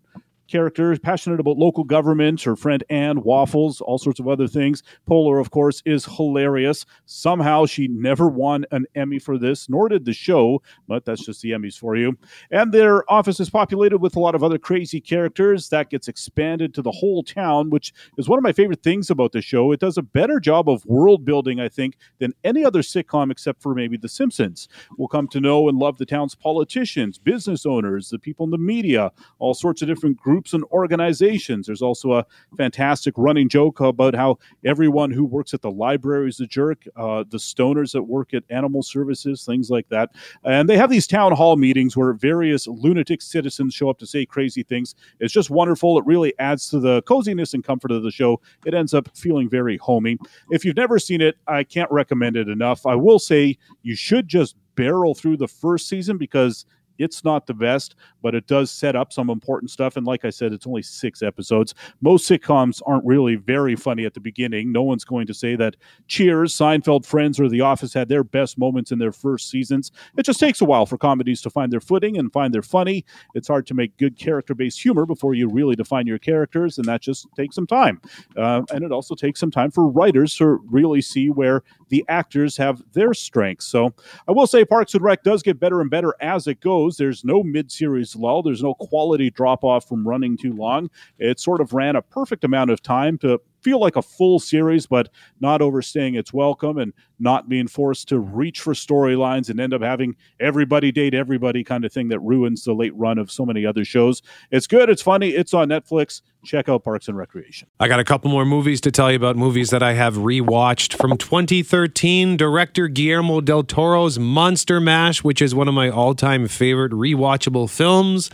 character, 0.47 0.97
passionate 0.97 1.39
about 1.39 1.57
local 1.57 1.83
government. 1.83 2.41
Her 2.41 2.55
friend 2.55 2.83
Ann 2.89 3.21
Waffles, 3.23 3.81
all 3.81 3.97
sorts 3.97 4.19
of 4.19 4.27
other 4.27 4.47
things. 4.47 4.83
Poehler, 5.09 5.39
of 5.39 5.51
course, 5.51 5.81
is 5.85 6.05
hilarious. 6.05 6.85
Somehow 7.05 7.65
she 7.65 7.87
never 7.87 8.27
won 8.27 8.65
an 8.71 8.85
Emmy 8.95 9.19
for 9.19 9.37
this, 9.37 9.69
nor 9.69 9.89
did 9.89 10.05
the 10.05 10.13
show, 10.13 10.61
but 10.87 11.05
that's 11.05 11.25
just 11.25 11.41
the 11.41 11.51
Emmys 11.51 11.77
for 11.77 11.95
you. 11.95 12.17
And 12.51 12.71
their 12.71 13.09
office 13.11 13.39
is 13.39 13.49
populated 13.49 13.97
with 13.97 14.15
a 14.15 14.19
lot 14.19 14.35
of 14.35 14.43
other 14.43 14.57
crazy 14.57 15.01
characters. 15.01 15.69
That 15.69 15.89
gets 15.89 16.07
expanded 16.07 16.73
to 16.75 16.81
the 16.81 16.91
whole 16.91 17.23
town, 17.23 17.69
which 17.69 17.93
is 18.17 18.29
one 18.29 18.37
of 18.37 18.43
my 18.43 18.53
favorite 18.53 18.83
things 18.83 19.09
about 19.09 19.31
the 19.31 19.41
show. 19.41 19.71
It 19.71 19.79
does 19.79 19.97
a 19.97 20.03
better 20.03 20.39
job 20.39 20.69
of 20.69 20.85
world 20.85 21.25
building, 21.25 21.59
I 21.59 21.69
think, 21.69 21.97
than 22.19 22.33
any 22.43 22.63
other 22.63 22.81
sitcom 22.81 23.31
except 23.31 23.61
for 23.61 23.73
maybe 23.73 23.97
The 23.97 24.09
Simpsons. 24.09 24.67
We'll 24.97 25.07
come 25.07 25.27
to 25.29 25.39
know 25.41 25.67
and 25.69 25.77
love 25.77 25.97
the 25.97 26.05
town's 26.05 26.35
politicians, 26.35 27.17
business 27.17 27.65
owners, 27.65 28.09
the 28.09 28.19
people 28.19 28.45
in 28.45 28.51
the 28.51 28.57
media, 28.57 29.11
all 29.39 29.53
sorts 29.53 29.81
of 29.81 29.87
different 29.87 30.17
groups 30.17 30.34
groups 30.35 30.53
and 30.53 30.65
organizations. 30.65 31.65
There's 31.65 31.81
also 31.81 32.11
a 32.11 32.25
fantastic 32.57 33.13
running 33.15 33.47
joke 33.47 33.79
about 33.79 34.15
how 34.15 34.37
everyone 34.65 35.09
who 35.09 35.23
works 35.23 35.53
at 35.53 35.61
the 35.61 35.71
library 35.71 36.27
is 36.27 36.41
a 36.41 36.45
jerk, 36.45 36.83
uh, 36.97 37.23
the 37.29 37.37
stoners 37.37 37.93
that 37.93 38.03
work 38.03 38.33
at 38.33 38.43
animal 38.49 38.83
services, 38.83 39.45
things 39.45 39.69
like 39.69 39.87
that. 39.87 40.09
And 40.43 40.67
they 40.67 40.75
have 40.75 40.89
these 40.89 41.07
town 41.07 41.31
hall 41.31 41.55
meetings 41.55 41.95
where 41.95 42.11
various 42.11 42.67
lunatic 42.67 43.21
citizens 43.21 43.73
show 43.73 43.89
up 43.89 43.97
to 43.99 44.05
say 44.05 44.25
crazy 44.25 44.61
things. 44.61 44.93
It's 45.21 45.33
just 45.33 45.49
wonderful. 45.49 45.97
It 45.97 46.05
really 46.05 46.33
adds 46.37 46.69
to 46.71 46.81
the 46.81 47.01
coziness 47.03 47.53
and 47.53 47.63
comfort 47.63 47.91
of 47.91 48.03
the 48.03 48.11
show. 48.11 48.41
It 48.65 48.73
ends 48.73 48.93
up 48.93 49.07
feeling 49.15 49.47
very 49.47 49.77
homey. 49.77 50.17
If 50.51 50.65
you've 50.65 50.75
never 50.75 50.99
seen 50.99 51.21
it, 51.21 51.37
I 51.47 51.63
can't 51.63 51.89
recommend 51.91 52.35
it 52.35 52.49
enough. 52.49 52.85
I 52.85 52.95
will 52.95 53.19
say 53.19 53.57
you 53.83 53.95
should 53.95 54.27
just 54.27 54.57
barrel 54.75 55.15
through 55.15 55.37
the 55.37 55.47
first 55.47 55.87
season 55.87 56.17
because 56.17 56.65
it's 56.97 57.23
not 57.23 57.47
the 57.47 57.53
best, 57.53 57.95
but 58.21 58.35
it 58.35 58.47
does 58.47 58.71
set 58.71 58.95
up 58.95 59.13
some 59.13 59.29
important 59.29 59.71
stuff. 59.71 59.97
And 59.97 60.05
like 60.05 60.25
I 60.25 60.29
said, 60.29 60.53
it's 60.53 60.67
only 60.67 60.81
six 60.81 61.21
episodes. 61.21 61.73
Most 62.01 62.29
sitcoms 62.29 62.81
aren't 62.85 63.05
really 63.05 63.35
very 63.35 63.75
funny 63.75 64.05
at 64.05 64.13
the 64.13 64.19
beginning. 64.19 64.71
No 64.71 64.83
one's 64.83 65.05
going 65.05 65.27
to 65.27 65.33
say 65.33 65.55
that 65.55 65.75
Cheers, 66.07 66.55
Seinfeld, 66.55 67.05
Friends, 67.05 67.39
or 67.39 67.49
The 67.49 67.61
Office 67.61 67.93
had 67.93 68.09
their 68.09 68.23
best 68.23 68.57
moments 68.57 68.91
in 68.91 68.99
their 68.99 69.11
first 69.11 69.49
seasons. 69.49 69.91
It 70.17 70.25
just 70.25 70.39
takes 70.39 70.61
a 70.61 70.65
while 70.65 70.85
for 70.85 70.97
comedies 70.97 71.41
to 71.41 71.49
find 71.49 71.71
their 71.71 71.79
footing 71.79 72.17
and 72.17 72.31
find 72.31 72.53
their 72.53 72.61
funny. 72.61 73.05
It's 73.33 73.47
hard 73.47 73.67
to 73.67 73.73
make 73.73 73.97
good 73.97 74.17
character 74.17 74.55
based 74.55 74.81
humor 74.81 75.05
before 75.05 75.33
you 75.33 75.49
really 75.49 75.75
define 75.75 76.07
your 76.07 76.19
characters, 76.19 76.77
and 76.77 76.85
that 76.87 77.01
just 77.01 77.27
takes 77.35 77.55
some 77.55 77.67
time. 77.67 78.01
Uh, 78.35 78.63
and 78.73 78.83
it 78.83 78.91
also 78.91 79.15
takes 79.15 79.39
some 79.39 79.51
time 79.51 79.71
for 79.71 79.87
writers 79.87 80.35
to 80.37 80.59
really 80.69 81.01
see 81.01 81.29
where 81.29 81.63
the 81.89 82.05
actors 82.07 82.57
have 82.57 82.81
their 82.93 83.13
strengths. 83.13 83.65
So 83.65 83.93
I 84.27 84.31
will 84.31 84.47
say 84.47 84.65
Parks 84.65 84.93
and 84.93 85.03
Rec 85.03 85.23
does 85.23 85.43
get 85.43 85.59
better 85.59 85.81
and 85.81 85.89
better 85.89 86.15
as 86.21 86.47
it 86.47 86.59
goes. 86.59 86.97
There's 86.97 87.23
no 87.23 87.43
mid 87.43 87.71
series 87.71 88.15
lull, 88.15 88.43
there's 88.43 88.63
no 88.63 88.73
quality 88.75 89.29
drop 89.29 89.63
off 89.63 89.87
from 89.87 90.07
running 90.07 90.37
too 90.37 90.53
long. 90.53 90.89
It 91.19 91.39
sort 91.39 91.61
of 91.61 91.73
ran 91.73 91.95
a 91.95 92.01
perfect 92.01 92.43
amount 92.43 92.71
of 92.71 92.81
time 92.81 93.17
to 93.19 93.39
feel 93.65 93.79
like 93.79 93.95
a 93.95 94.01
full 94.03 94.37
series, 94.37 94.85
but 94.85 95.09
not 95.39 95.59
overstaying 95.59 96.13
its 96.13 96.31
welcome 96.31 96.77
and 96.77 96.93
not 97.17 97.49
being 97.49 97.67
forced 97.67 98.07
to 98.07 98.19
reach 98.19 98.59
for 98.59 98.75
storylines 98.75 99.49
and 99.49 99.59
end 99.59 99.73
up 99.73 99.81
having 99.81 100.15
everybody 100.39 100.91
date 100.91 101.15
everybody 101.15 101.63
kind 101.63 101.83
of 101.83 101.91
thing 101.91 102.09
that 102.09 102.19
ruins 102.19 102.63
the 102.63 102.73
late 102.73 102.95
run 102.95 103.17
of 103.17 103.31
so 103.31 103.43
many 103.43 103.65
other 103.65 103.83
shows. 103.83 104.21
It's 104.51 104.67
good, 104.67 104.87
it's 104.87 105.01
funny, 105.01 105.29
it's 105.29 105.51
on 105.55 105.69
Netflix. 105.69 106.21
Check 106.45 106.69
out 106.69 106.83
Parks 106.83 107.07
and 107.07 107.17
Recreation. 107.17 107.67
I 107.79 107.87
got 107.87 107.99
a 107.99 108.03
couple 108.03 108.29
more 108.29 108.45
movies 108.45 108.79
to 108.81 108.91
tell 108.91 109.09
you 109.09 109.15
about 109.15 109.35
movies 109.35 109.71
that 109.71 109.81
I 109.81 109.93
have 109.93 110.17
rewatched 110.17 110.95
from 110.95 111.17
2013. 111.17 112.37
Director 112.37 112.87
Guillermo 112.87 113.41
del 113.41 113.63
Toro's 113.63 114.19
Monster 114.19 114.79
Mash, 114.79 115.23
which 115.23 115.41
is 115.41 115.55
one 115.55 115.67
of 115.67 115.73
my 115.73 115.89
all 115.89 116.13
time 116.13 116.47
favorite 116.47 116.91
rewatchable 116.91 117.67
films, 117.67 118.29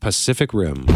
Pacific 0.00 0.54
Rim. 0.54 0.86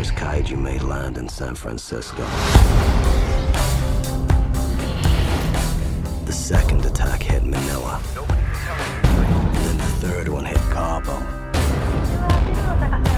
First 0.00 0.14
kaiju 0.14 0.56
made 0.56 0.82
land 0.82 1.18
in 1.18 1.28
San 1.28 1.54
Francisco. 1.54 2.24
The 6.24 6.32
second 6.32 6.86
attack 6.86 7.22
hit 7.22 7.44
Manila. 7.44 8.00
And 8.16 9.56
then 9.56 9.76
the 9.76 9.92
third 10.00 10.28
one 10.28 10.46
hit 10.46 10.56
Cabo. 10.72 11.18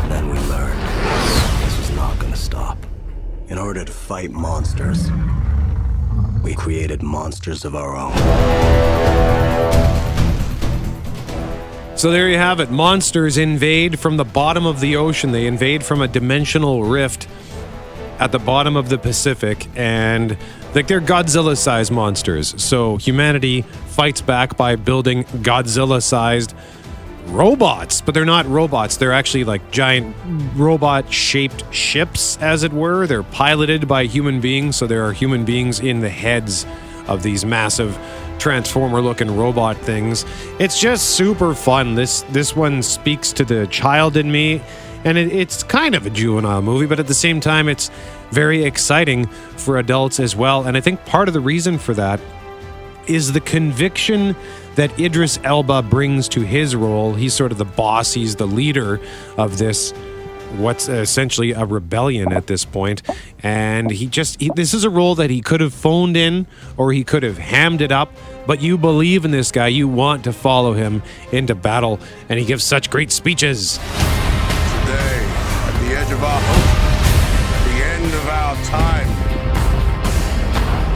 Then 0.08 0.28
we 0.28 0.36
learned 0.50 0.80
this 1.62 1.78
was 1.78 1.92
not 1.94 2.18
gonna 2.18 2.34
stop. 2.34 2.78
In 3.46 3.58
order 3.58 3.84
to 3.84 3.92
fight 3.92 4.32
monsters, 4.32 5.08
we 6.42 6.52
created 6.52 7.00
monsters 7.00 7.64
of 7.64 7.76
our 7.76 7.94
own. 7.94 9.41
So 11.94 12.10
there 12.10 12.28
you 12.28 12.36
have 12.36 12.58
it. 12.58 12.70
Monsters 12.70 13.38
invade 13.38 14.00
from 14.00 14.16
the 14.16 14.24
bottom 14.24 14.66
of 14.66 14.80
the 14.80 14.96
ocean. 14.96 15.30
They 15.30 15.46
invade 15.46 15.84
from 15.84 16.02
a 16.02 16.08
dimensional 16.08 16.82
rift 16.82 17.28
at 18.18 18.32
the 18.32 18.38
bottom 18.38 18.76
of 18.76 18.88
the 18.88 18.98
Pacific, 18.98 19.66
and 19.76 20.36
like 20.74 20.86
they're 20.86 21.00
Godzilla-sized 21.00 21.92
monsters. 21.92 22.60
So 22.62 22.96
humanity 22.96 23.62
fights 23.62 24.20
back 24.20 24.56
by 24.56 24.76
building 24.76 25.24
Godzilla-sized 25.24 26.54
robots, 27.26 28.00
but 28.00 28.14
they're 28.14 28.24
not 28.24 28.46
robots. 28.46 28.96
They're 28.96 29.12
actually 29.12 29.44
like 29.44 29.70
giant 29.70 30.14
robot-shaped 30.56 31.72
ships, 31.72 32.36
as 32.40 32.62
it 32.62 32.72
were. 32.72 33.06
They're 33.06 33.22
piloted 33.22 33.86
by 33.86 34.06
human 34.06 34.40
beings, 34.40 34.76
so 34.76 34.86
there 34.86 35.04
are 35.04 35.12
human 35.12 35.44
beings 35.44 35.78
in 35.80 36.00
the 36.00 36.10
heads 36.10 36.66
of 37.08 37.22
these 37.22 37.44
massive 37.44 37.98
transformer 38.38 39.00
looking 39.00 39.36
robot 39.36 39.76
things. 39.76 40.24
It's 40.58 40.80
just 40.80 41.10
super 41.10 41.54
fun. 41.54 41.94
This 41.94 42.22
this 42.30 42.56
one 42.56 42.82
speaks 42.82 43.32
to 43.34 43.44
the 43.44 43.66
child 43.68 44.16
in 44.16 44.30
me 44.30 44.62
and 45.04 45.18
it, 45.18 45.32
it's 45.32 45.62
kind 45.62 45.94
of 45.94 46.06
a 46.06 46.10
juvenile 46.10 46.62
movie, 46.62 46.86
but 46.86 47.00
at 47.00 47.06
the 47.06 47.14
same 47.14 47.40
time 47.40 47.68
it's 47.68 47.90
very 48.30 48.64
exciting 48.64 49.26
for 49.26 49.78
adults 49.78 50.20
as 50.20 50.34
well. 50.34 50.64
And 50.64 50.76
I 50.76 50.80
think 50.80 51.04
part 51.04 51.28
of 51.28 51.34
the 51.34 51.40
reason 51.40 51.78
for 51.78 51.94
that 51.94 52.20
is 53.06 53.32
the 53.32 53.40
conviction 53.40 54.36
that 54.76 54.98
Idris 54.98 55.38
Elba 55.44 55.82
brings 55.82 56.28
to 56.30 56.40
his 56.40 56.74
role. 56.74 57.14
He's 57.14 57.34
sort 57.34 57.52
of 57.52 57.58
the 57.58 57.64
boss, 57.64 58.12
he's 58.12 58.36
the 58.36 58.46
leader 58.46 59.00
of 59.36 59.58
this 59.58 59.92
what's 60.58 60.88
essentially 60.88 61.52
a 61.52 61.64
rebellion 61.64 62.32
at 62.32 62.46
this 62.46 62.64
point. 62.64 63.02
And 63.42 63.90
he 63.90 64.06
just 64.06 64.40
he, 64.40 64.50
this 64.54 64.74
is 64.74 64.84
a 64.84 64.90
role 64.90 65.14
that 65.16 65.30
he 65.30 65.40
could 65.40 65.60
have 65.60 65.74
phoned 65.74 66.16
in 66.16 66.46
or 66.76 66.92
he 66.92 67.04
could 67.04 67.22
have 67.22 67.38
hammed 67.38 67.80
it 67.80 67.92
up. 67.92 68.12
But 68.46 68.60
you 68.60 68.76
believe 68.78 69.24
in 69.24 69.30
this 69.30 69.52
guy. 69.52 69.68
You 69.68 69.88
want 69.88 70.24
to 70.24 70.32
follow 70.32 70.72
him 70.72 71.02
into 71.30 71.54
battle. 71.54 72.00
And 72.28 72.38
he 72.38 72.44
gives 72.44 72.64
such 72.64 72.90
great 72.90 73.12
speeches. 73.12 73.78
Today, 73.78 75.26
at 75.68 75.74
the 75.80 75.94
edge 75.96 76.12
of 76.12 76.22
our 76.22 76.40
hope, 76.40 76.82
at 77.54 77.64
the 77.70 77.84
end 77.84 78.14
of 78.14 78.28
our 78.28 78.56
time, 78.64 79.08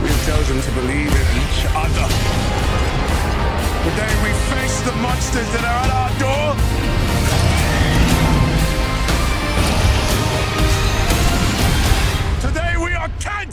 we've 0.02 0.26
chosen 0.26 0.60
to 0.60 0.70
believe 0.80 1.12
in 1.12 1.26
each 1.42 1.66
other. 1.74 2.06
Today 3.86 4.14
we 4.24 4.32
face 4.50 4.80
the 4.80 4.92
monsters 5.00 5.48
that 5.52 5.62
are 5.62 5.80
at 5.86 5.90
our 5.94 6.10
door. 6.18 6.65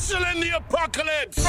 Canceling 0.03 0.41
the 0.41 0.57
apocalypse. 0.57 1.43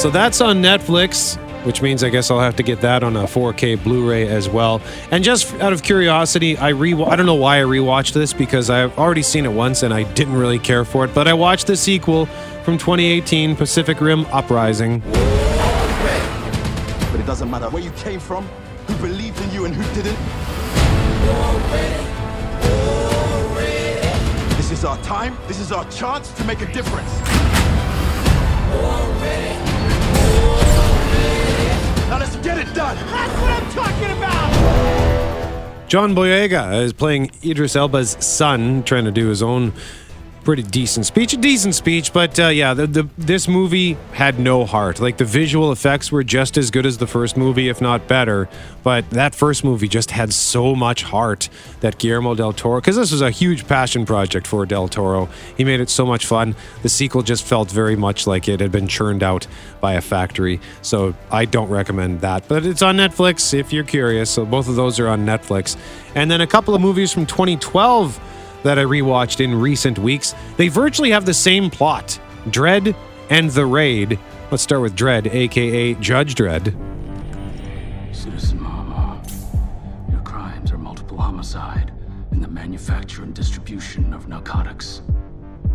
So 0.00 0.10
that's 0.10 0.40
on 0.40 0.62
Netflix, 0.62 1.36
which 1.64 1.82
means 1.82 2.02
I 2.02 2.08
guess 2.08 2.30
I'll 2.30 2.40
have 2.40 2.56
to 2.56 2.62
get 2.62 2.80
that 2.80 3.02
on 3.02 3.16
a 3.16 3.24
4K 3.24 3.82
Blu-ray 3.82 4.26
as 4.28 4.48
well. 4.48 4.80
And 5.10 5.22
just 5.22 5.52
out 5.54 5.72
of 5.72 5.82
curiosity, 5.82 6.56
I 6.56 6.68
re 6.70 6.94
I 6.94 7.16
don't 7.16 7.26
know 7.26 7.34
why 7.34 7.58
I 7.58 7.62
rewatched 7.62 8.14
this 8.14 8.32
because 8.32 8.70
I've 8.70 8.96
already 8.98 9.22
seen 9.22 9.44
it 9.44 9.52
once 9.52 9.82
and 9.82 9.92
I 9.92 10.04
didn't 10.14 10.34
really 10.34 10.58
care 10.58 10.84
for 10.84 11.04
it, 11.04 11.14
but 11.14 11.28
I 11.28 11.34
watched 11.34 11.66
the 11.66 11.76
sequel 11.76 12.26
from 12.64 12.78
2018, 12.78 13.56
Pacific 13.56 14.00
Rim 14.00 14.26
Uprising. 14.26 15.00
But 17.10 17.20
it 17.20 17.26
doesn't 17.26 17.50
matter 17.50 17.68
where 17.68 17.82
you 17.82 17.90
came 17.92 18.20
from, 18.20 18.44
who 18.86 18.94
believed 18.96 19.40
in 19.42 19.52
you 19.52 19.66
and 19.66 19.74
who 19.74 19.82
didn't. 19.94 20.18
This 24.80 24.88
is 24.88 24.96
our 24.96 25.04
time. 25.04 25.36
This 25.46 25.60
is 25.60 25.72
our 25.72 25.84
chance 25.90 26.30
to 26.32 26.44
make 26.44 26.62
a 26.62 26.72
difference. 26.72 27.12
Now 32.08 32.18
let's 32.18 32.34
get 32.36 32.56
it 32.56 32.72
done. 32.74 32.96
That's 32.96 33.42
what 33.42 33.52
I'm 33.52 33.70
talking 33.72 34.10
about. 34.16 35.86
John 35.86 36.14
Boyega 36.14 36.82
is 36.82 36.94
playing 36.94 37.30
Idris 37.44 37.76
Elba's 37.76 38.16
son, 38.24 38.82
trying 38.84 39.04
to 39.04 39.10
do 39.10 39.28
his 39.28 39.42
own 39.42 39.74
pretty 40.44 40.62
decent 40.62 41.06
speech. 41.06 41.32
A 41.32 41.36
decent 41.36 41.74
speech, 41.74 42.12
but 42.12 42.38
uh, 42.38 42.48
yeah, 42.48 42.74
the, 42.74 42.86
the 42.86 43.08
this 43.18 43.48
movie 43.48 43.96
had 44.12 44.38
no 44.38 44.64
heart. 44.64 45.00
Like 45.00 45.18
the 45.18 45.24
visual 45.24 45.72
effects 45.72 46.10
were 46.10 46.24
just 46.24 46.56
as 46.56 46.70
good 46.70 46.86
as 46.86 46.98
the 46.98 47.06
first 47.06 47.36
movie, 47.36 47.68
if 47.68 47.80
not 47.80 48.08
better. 48.08 48.48
But 48.82 49.10
that 49.10 49.34
first 49.34 49.64
movie 49.64 49.88
just 49.88 50.10
had 50.10 50.32
so 50.32 50.74
much 50.74 51.02
heart 51.02 51.48
that 51.80 51.98
Guillermo 51.98 52.34
del 52.34 52.52
Toro, 52.52 52.80
because 52.80 52.96
this 52.96 53.12
was 53.12 53.20
a 53.20 53.30
huge 53.30 53.66
passion 53.66 54.06
project 54.06 54.46
for 54.46 54.64
del 54.66 54.88
Toro, 54.88 55.28
he 55.56 55.64
made 55.64 55.80
it 55.80 55.90
so 55.90 56.06
much 56.06 56.26
fun. 56.26 56.54
The 56.82 56.88
sequel 56.88 57.22
just 57.22 57.44
felt 57.44 57.70
very 57.70 57.96
much 57.96 58.26
like 58.26 58.48
it 58.48 58.60
had 58.60 58.72
been 58.72 58.88
churned 58.88 59.22
out 59.22 59.46
by 59.80 59.94
a 59.94 60.00
factory. 60.00 60.60
So 60.82 61.14
I 61.30 61.44
don't 61.44 61.68
recommend 61.68 62.22
that. 62.22 62.48
But 62.48 62.64
it's 62.64 62.82
on 62.82 62.96
Netflix 62.96 63.52
if 63.52 63.72
you're 63.72 63.84
curious. 63.84 64.30
So 64.30 64.44
both 64.46 64.68
of 64.68 64.76
those 64.76 64.98
are 64.98 65.08
on 65.08 65.26
Netflix. 65.26 65.76
And 66.14 66.30
then 66.30 66.40
a 66.40 66.46
couple 66.46 66.74
of 66.74 66.80
movies 66.80 67.12
from 67.12 67.26
2012 67.26 68.18
that 68.62 68.78
I 68.78 68.82
rewatched 68.82 69.40
in 69.42 69.54
recent 69.54 69.98
weeks. 69.98 70.34
They 70.56 70.68
virtually 70.68 71.10
have 71.10 71.26
the 71.26 71.34
same 71.34 71.70
plot 71.70 72.18
Dredd 72.46 72.94
and 73.28 73.50
The 73.50 73.66
Raid. 73.66 74.18
Let's 74.50 74.62
start 74.62 74.82
with 74.82 74.96
Dredd, 74.96 75.32
aka 75.32 75.94
Judge 75.94 76.34
Dredd. 76.34 76.74
Citizen 78.12 78.60
Ma-Ma, 78.60 79.20
your 80.10 80.22
crimes 80.22 80.72
are 80.72 80.78
multiple 80.78 81.18
homicide 81.18 81.92
and 82.30 82.42
the 82.42 82.48
manufacture 82.48 83.22
and 83.22 83.34
distribution 83.34 84.12
of 84.12 84.28
narcotics. 84.28 85.02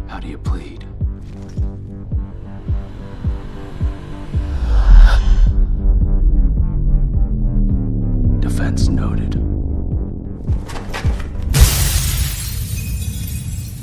How 0.08 0.19
do 0.19 0.28
you 0.28 0.38
plead? 0.38 0.86
Defense 8.41 8.88
noted. 8.88 9.45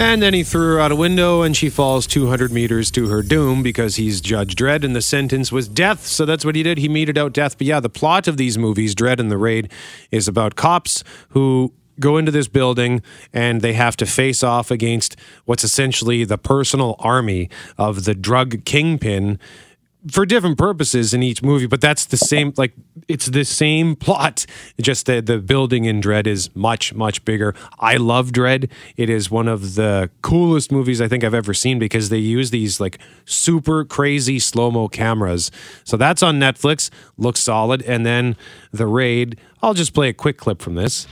And 0.03 0.21
then 0.21 0.35
he 0.35 0.43
threw 0.43 0.75
her 0.75 0.81
out 0.81 0.91
a 0.91 0.97
window 0.97 1.43
and 1.43 1.57
she 1.57 1.71
falls 1.71 2.09
200 2.09 2.51
meters 2.51 2.91
to 2.91 3.07
her 3.07 3.23
doom 3.23 3.63
because 3.63 3.97
he's 3.97 4.21
Judge 4.21 4.57
Dredd 4.57 4.85
and 4.85 4.97
the 4.97 5.01
sentence 5.01 5.53
was 5.53 5.69
death. 5.69 6.07
So 6.07 6.27
that's 6.27 6.45
what 6.45 6.57
he 6.57 6.65
did. 6.65 6.77
He 6.79 6.89
meted 6.89 7.17
out 7.17 7.33
death. 7.33 7.57
But 7.57 7.69
yeah, 7.69 7.79
the 7.79 7.89
plot 7.89 8.27
of 8.27 8.37
these 8.37 8.59
movies, 8.59 8.97
Dredd 8.97 9.21
and 9.21 9.31
the 9.31 9.39
Raid, 9.39 9.71
is 10.11 10.27
about 10.27 10.57
cops 10.57 11.05
who 11.31 11.73
go 12.01 12.17
into 12.17 12.33
this 12.33 12.49
building 12.49 13.01
and 13.33 13.61
they 13.61 13.75
have 13.75 13.97
to 13.99 14.05
face 14.05 14.43
off 14.43 14.73
against 14.73 15.17
what's 15.45 15.63
essentially 15.63 16.25
the 16.25 16.37
personal 16.37 16.97
army 16.99 17.49
of 17.79 18.05
the 18.05 18.15
drug 18.15 18.65
kingpin 18.65 19.39
for 20.11 20.27
different 20.27 20.59
purposes 20.59 21.15
in 21.15 21.23
each 21.23 21.43
movie, 21.43 21.67
but 21.67 21.81
that's 21.81 22.07
the 22.07 22.17
same. 22.17 22.53
Like 22.57 22.73
it's 23.09 23.27
the 23.27 23.45
same 23.45 23.97
plot. 24.05 24.47
Just 24.81 25.07
the 25.07 25.21
the 25.21 25.39
building 25.39 25.85
in 25.85 26.01
Dredd 26.01 26.27
is 26.27 26.55
much 26.55 26.95
much 26.95 27.25
bigger. 27.25 27.55
I 27.79 27.97
love 27.97 28.31
Dredd. 28.31 28.71
It 28.97 29.09
is 29.09 29.31
one 29.31 29.49
of 29.49 29.75
the 29.75 30.11
coolest 30.23 30.73
movies 30.73 31.01
I 31.01 31.09
think 31.09 31.25
I've 31.25 31.35
ever 31.35 31.55
seen 31.55 31.79
because 31.79 32.09
they 32.09 32.19
use 32.19 32.51
these 32.51 32.81
like 32.81 32.99
super 33.25 33.85
crazy 33.85 34.39
slow 34.39 34.71
mo 34.71 34.89
cameras. 34.89 35.51
So 35.85 35.97
that's 35.97 36.23
on 36.23 36.39
Netflix. 36.39 36.91
Looks 37.17 37.41
solid. 37.41 37.83
And 37.83 38.05
then 38.05 38.37
the 38.73 38.87
Raid. 38.87 39.39
I'll 39.63 39.75
just 39.75 39.95
play 39.95 40.09
a 40.09 40.13
quick 40.13 40.39
clip 40.39 40.61
from 40.61 40.75
this. 40.75 41.07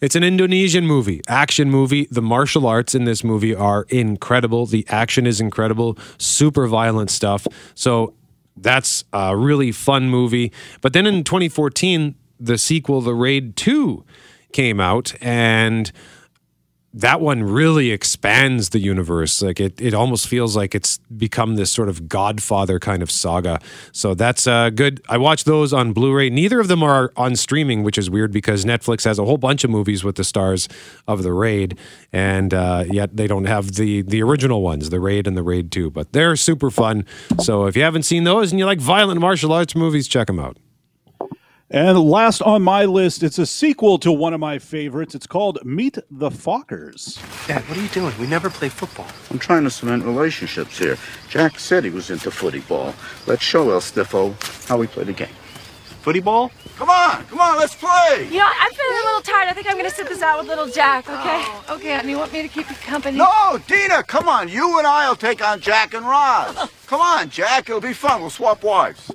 It's 0.00 0.16
an 0.16 0.24
Indonesian 0.24 0.86
movie, 0.86 1.20
action 1.28 1.70
movie. 1.70 2.06
The 2.10 2.22
martial 2.22 2.66
arts 2.66 2.94
in 2.94 3.04
this 3.04 3.24
movie 3.24 3.54
are 3.54 3.86
incredible. 3.88 4.66
The 4.66 4.84
action 4.88 5.26
is 5.26 5.40
incredible, 5.40 5.96
super 6.18 6.66
violent 6.66 7.10
stuff. 7.10 7.46
So 7.74 8.14
that's 8.56 9.04
a 9.12 9.36
really 9.36 9.72
fun 9.72 10.08
movie. 10.08 10.52
But 10.80 10.92
then 10.92 11.06
in 11.06 11.24
2014, 11.24 12.14
the 12.38 12.58
sequel, 12.58 13.00
The 13.00 13.14
Raid 13.14 13.56
2, 13.56 14.04
came 14.52 14.80
out 14.80 15.14
and 15.20 15.90
that 16.94 17.20
one 17.20 17.42
really 17.42 17.90
expands 17.90 18.70
the 18.70 18.78
universe. 18.78 19.42
Like 19.42 19.58
it, 19.58 19.80
it 19.80 19.94
almost 19.94 20.28
feels 20.28 20.56
like 20.56 20.76
it's 20.76 20.98
become 21.16 21.56
this 21.56 21.72
sort 21.72 21.88
of 21.88 22.08
Godfather 22.08 22.78
kind 22.78 23.02
of 23.02 23.10
saga. 23.10 23.60
So 23.90 24.14
that's 24.14 24.46
uh, 24.46 24.70
good. 24.70 25.02
I 25.08 25.18
watched 25.18 25.44
those 25.44 25.72
on 25.72 25.92
Blu-ray. 25.92 26.30
Neither 26.30 26.60
of 26.60 26.68
them 26.68 26.84
are 26.84 27.12
on 27.16 27.34
streaming, 27.34 27.82
which 27.82 27.98
is 27.98 28.08
weird 28.08 28.30
because 28.32 28.64
Netflix 28.64 29.04
has 29.04 29.18
a 29.18 29.24
whole 29.24 29.38
bunch 29.38 29.64
of 29.64 29.70
movies 29.70 30.04
with 30.04 30.14
the 30.14 30.24
stars 30.24 30.68
of 31.08 31.24
the 31.24 31.32
Raid, 31.32 31.76
and 32.12 32.54
uh, 32.54 32.84
yet 32.88 33.16
they 33.16 33.26
don't 33.26 33.46
have 33.46 33.72
the 33.72 34.02
the 34.02 34.22
original 34.22 34.62
ones, 34.62 34.90
the 34.90 35.00
Raid 35.00 35.26
and 35.26 35.36
the 35.36 35.42
Raid 35.42 35.72
Two. 35.72 35.90
But 35.90 36.12
they're 36.12 36.36
super 36.36 36.70
fun. 36.70 37.04
So 37.40 37.66
if 37.66 37.76
you 37.76 37.82
haven't 37.82 38.04
seen 38.04 38.22
those 38.24 38.52
and 38.52 38.58
you 38.58 38.66
like 38.66 38.78
violent 38.78 39.20
martial 39.20 39.52
arts 39.52 39.74
movies, 39.74 40.06
check 40.06 40.28
them 40.28 40.38
out. 40.38 40.58
And 41.70 41.98
last 41.98 42.42
on 42.42 42.62
my 42.62 42.84
list, 42.84 43.22
it's 43.22 43.38
a 43.38 43.46
sequel 43.46 43.98
to 44.00 44.12
one 44.12 44.34
of 44.34 44.40
my 44.40 44.58
favorites. 44.58 45.14
It's 45.14 45.26
called 45.26 45.64
Meet 45.64 45.98
the 46.10 46.28
Fockers. 46.28 47.16
Dad, 47.48 47.62
what 47.68 47.78
are 47.78 47.82
you 47.82 47.88
doing? 47.88 48.12
We 48.20 48.26
never 48.26 48.50
play 48.50 48.68
football. 48.68 49.06
I'm 49.30 49.38
trying 49.38 49.64
to 49.64 49.70
cement 49.70 50.04
relationships 50.04 50.76
here. 50.76 50.98
Jack 51.30 51.58
said 51.58 51.82
he 51.82 51.90
was 51.90 52.10
into 52.10 52.30
footy 52.30 52.60
ball. 52.60 52.94
Let's 53.26 53.42
show 53.42 53.70
El 53.70 53.80
Stiffo 53.80 54.34
how 54.68 54.76
we 54.76 54.86
play 54.86 55.04
the 55.04 55.14
game. 55.14 55.34
Footy 56.02 56.20
ball? 56.20 56.52
Come 56.76 56.90
on, 56.90 57.24
come 57.26 57.40
on, 57.40 57.56
let's 57.56 57.74
play. 57.74 58.28
You 58.30 58.38
know, 58.38 58.50
I'm 58.60 58.70
feeling 58.72 58.98
a 59.02 59.06
little 59.06 59.22
tired. 59.22 59.48
I 59.48 59.52
think 59.54 59.66
I'm 59.66 59.78
going 59.78 59.88
to 59.88 59.94
sit 59.94 60.06
this 60.06 60.20
out 60.20 60.38
with 60.38 60.48
little 60.48 60.66
Jack, 60.66 61.08
okay? 61.08 61.42
Oh, 61.46 61.64
okay, 61.76 61.92
and 61.92 62.10
you 62.10 62.18
want 62.18 62.30
me 62.30 62.42
to 62.42 62.48
keep 62.48 62.68
you 62.68 62.76
company? 62.76 63.16
No, 63.16 63.58
Dina, 63.66 64.02
come 64.02 64.28
on. 64.28 64.50
You 64.50 64.76
and 64.76 64.86
I 64.86 65.08
will 65.08 65.16
take 65.16 65.42
on 65.42 65.60
Jack 65.60 65.94
and 65.94 66.04
Roz. 66.04 66.70
come 66.86 67.00
on, 67.00 67.30
Jack. 67.30 67.70
It'll 67.70 67.80
be 67.80 67.94
fun. 67.94 68.20
We'll 68.20 68.28
swap 68.28 68.62
wives. 68.62 69.10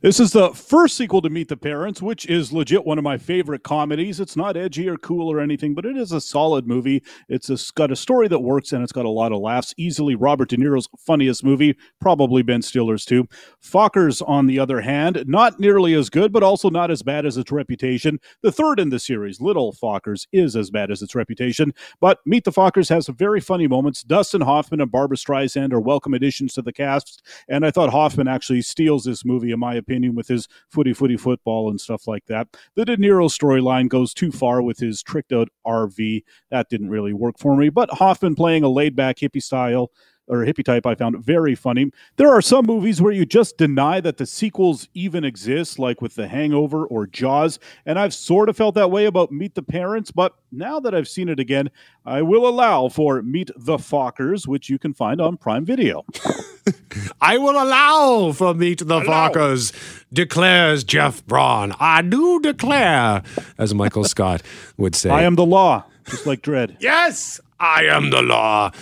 This 0.00 0.20
is 0.20 0.30
the 0.30 0.50
first 0.50 0.96
sequel 0.96 1.20
to 1.22 1.28
Meet 1.28 1.48
the 1.48 1.56
Parents, 1.56 2.00
which 2.00 2.24
is 2.26 2.52
legit 2.52 2.86
one 2.86 2.98
of 2.98 3.04
my 3.04 3.18
favorite 3.18 3.64
comedies. 3.64 4.20
It's 4.20 4.36
not 4.36 4.56
edgy 4.56 4.88
or 4.88 4.96
cool 4.96 5.28
or 5.28 5.40
anything, 5.40 5.74
but 5.74 5.84
it 5.84 5.96
is 5.96 6.12
a 6.12 6.20
solid 6.20 6.68
movie. 6.68 7.02
It's, 7.28 7.50
a, 7.50 7.54
it's 7.54 7.72
got 7.72 7.90
a 7.90 7.96
story 7.96 8.28
that 8.28 8.38
works 8.38 8.72
and 8.72 8.84
it's 8.84 8.92
got 8.92 9.06
a 9.06 9.10
lot 9.10 9.32
of 9.32 9.40
laughs. 9.40 9.74
Easily 9.76 10.14
Robert 10.14 10.50
De 10.50 10.56
Niro's 10.56 10.88
funniest 10.96 11.42
movie, 11.42 11.76
probably 12.00 12.42
Ben 12.42 12.62
Stiller's 12.62 13.04
too. 13.04 13.26
Fockers, 13.60 14.22
on 14.28 14.46
the 14.46 14.60
other 14.60 14.80
hand, 14.80 15.24
not 15.26 15.58
nearly 15.58 15.94
as 15.94 16.08
good, 16.08 16.32
but 16.32 16.44
also 16.44 16.70
not 16.70 16.92
as 16.92 17.02
bad 17.02 17.26
as 17.26 17.36
its 17.36 17.50
reputation. 17.50 18.20
The 18.42 18.52
third 18.52 18.78
in 18.78 18.90
the 18.90 19.00
series, 19.00 19.40
Little 19.40 19.72
Fockers, 19.72 20.28
is 20.32 20.54
as 20.54 20.70
bad 20.70 20.92
as 20.92 21.02
its 21.02 21.16
reputation, 21.16 21.74
but 22.00 22.20
Meet 22.24 22.44
the 22.44 22.52
Fockers 22.52 22.88
has 22.90 23.06
some 23.06 23.16
very 23.16 23.40
funny 23.40 23.66
moments. 23.66 24.04
Dustin 24.04 24.42
Hoffman 24.42 24.80
and 24.80 24.92
Barbra 24.92 25.16
Streisand 25.16 25.72
are 25.72 25.80
welcome 25.80 26.14
additions 26.14 26.52
to 26.54 26.62
the 26.62 26.72
cast, 26.72 27.26
and 27.48 27.66
I 27.66 27.72
thought 27.72 27.90
Hoffman 27.90 28.28
actually 28.28 28.62
steals 28.62 29.02
this 29.02 29.24
movie, 29.24 29.50
in 29.50 29.58
my 29.58 29.74
opinion 29.74 29.87
opinion 29.88 30.14
with 30.14 30.28
his 30.28 30.48
footy 30.68 30.92
footy 30.92 31.16
football 31.16 31.70
and 31.70 31.80
stuff 31.80 32.06
like 32.06 32.26
that. 32.26 32.48
The 32.74 32.84
De 32.84 32.96
Niro 32.96 33.28
storyline 33.28 33.88
goes 33.88 34.12
too 34.12 34.30
far 34.30 34.60
with 34.62 34.78
his 34.78 35.02
tricked 35.02 35.32
out 35.32 35.48
RV. 35.66 36.22
That 36.50 36.68
didn't 36.68 36.90
really 36.90 37.12
work 37.12 37.38
for 37.38 37.56
me. 37.56 37.70
But 37.70 37.90
Hoffman 37.90 38.34
playing 38.34 38.64
a 38.64 38.68
laid 38.68 38.94
back 38.94 39.16
hippie 39.16 39.42
style 39.42 39.90
or 40.28 40.44
hippie 40.44 40.64
type 40.64 40.86
I 40.86 40.94
found 40.94 41.24
very 41.24 41.54
funny. 41.54 41.90
There 42.16 42.28
are 42.28 42.42
some 42.42 42.66
movies 42.66 43.00
where 43.00 43.12
you 43.12 43.24
just 43.24 43.58
deny 43.58 44.00
that 44.00 44.18
the 44.18 44.26
sequels 44.26 44.88
even 44.94 45.24
exist, 45.24 45.78
like 45.78 46.00
with 46.02 46.14
The 46.14 46.28
Hangover 46.28 46.84
or 46.86 47.06
Jaws, 47.06 47.58
and 47.86 47.98
I've 47.98 48.14
sort 48.14 48.48
of 48.48 48.56
felt 48.56 48.74
that 48.74 48.90
way 48.90 49.06
about 49.06 49.32
Meet 49.32 49.54
the 49.54 49.62
Parents, 49.62 50.10
but 50.10 50.34
now 50.50 50.80
that 50.80 50.94
I've 50.94 51.08
seen 51.08 51.28
it 51.28 51.40
again, 51.40 51.70
I 52.06 52.22
will 52.22 52.46
allow 52.46 52.88
for 52.88 53.20
Meet 53.22 53.50
the 53.56 53.76
Fockers, 53.76 54.46
which 54.46 54.68
you 54.68 54.78
can 54.78 54.94
find 54.94 55.20
on 55.20 55.36
Prime 55.36 55.64
Video. 55.64 56.04
I 57.20 57.38
will 57.38 57.60
allow 57.62 58.32
for 58.32 58.54
Meet 58.54 58.86
the 58.86 58.96
Allow. 58.98 59.28
Fockers, 59.28 60.04
declares 60.12 60.84
Jeff 60.84 61.24
Braun. 61.26 61.74
I 61.78 62.02
do 62.02 62.40
declare, 62.40 63.22
as 63.58 63.74
Michael 63.74 64.04
Scott 64.14 64.42
would 64.76 64.94
say. 64.94 65.10
I 65.10 65.22
am 65.22 65.34
the 65.34 65.46
law, 65.46 65.84
just 66.06 66.26
like 66.26 66.42
Dredd. 66.42 66.76
Yes, 66.80 67.40
I 67.60 67.84
am 67.84 68.10
the 68.10 68.22
law. 68.22 68.72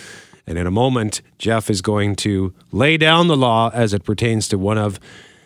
And 0.47 0.59
in 0.59 0.67
a 0.67 0.71
moment, 0.71 1.23
Jeff 1.39 1.69
is 1.69 1.83
going 1.83 2.15
to 2.17 2.55
lay 2.71 2.97
down 2.97 3.27
the 3.27 3.37
law 3.37 3.71
as 3.75 3.93
it 3.93 4.05
pertains 4.05 4.49
to 4.49 4.59
one 4.59 4.79
of 4.79 5.01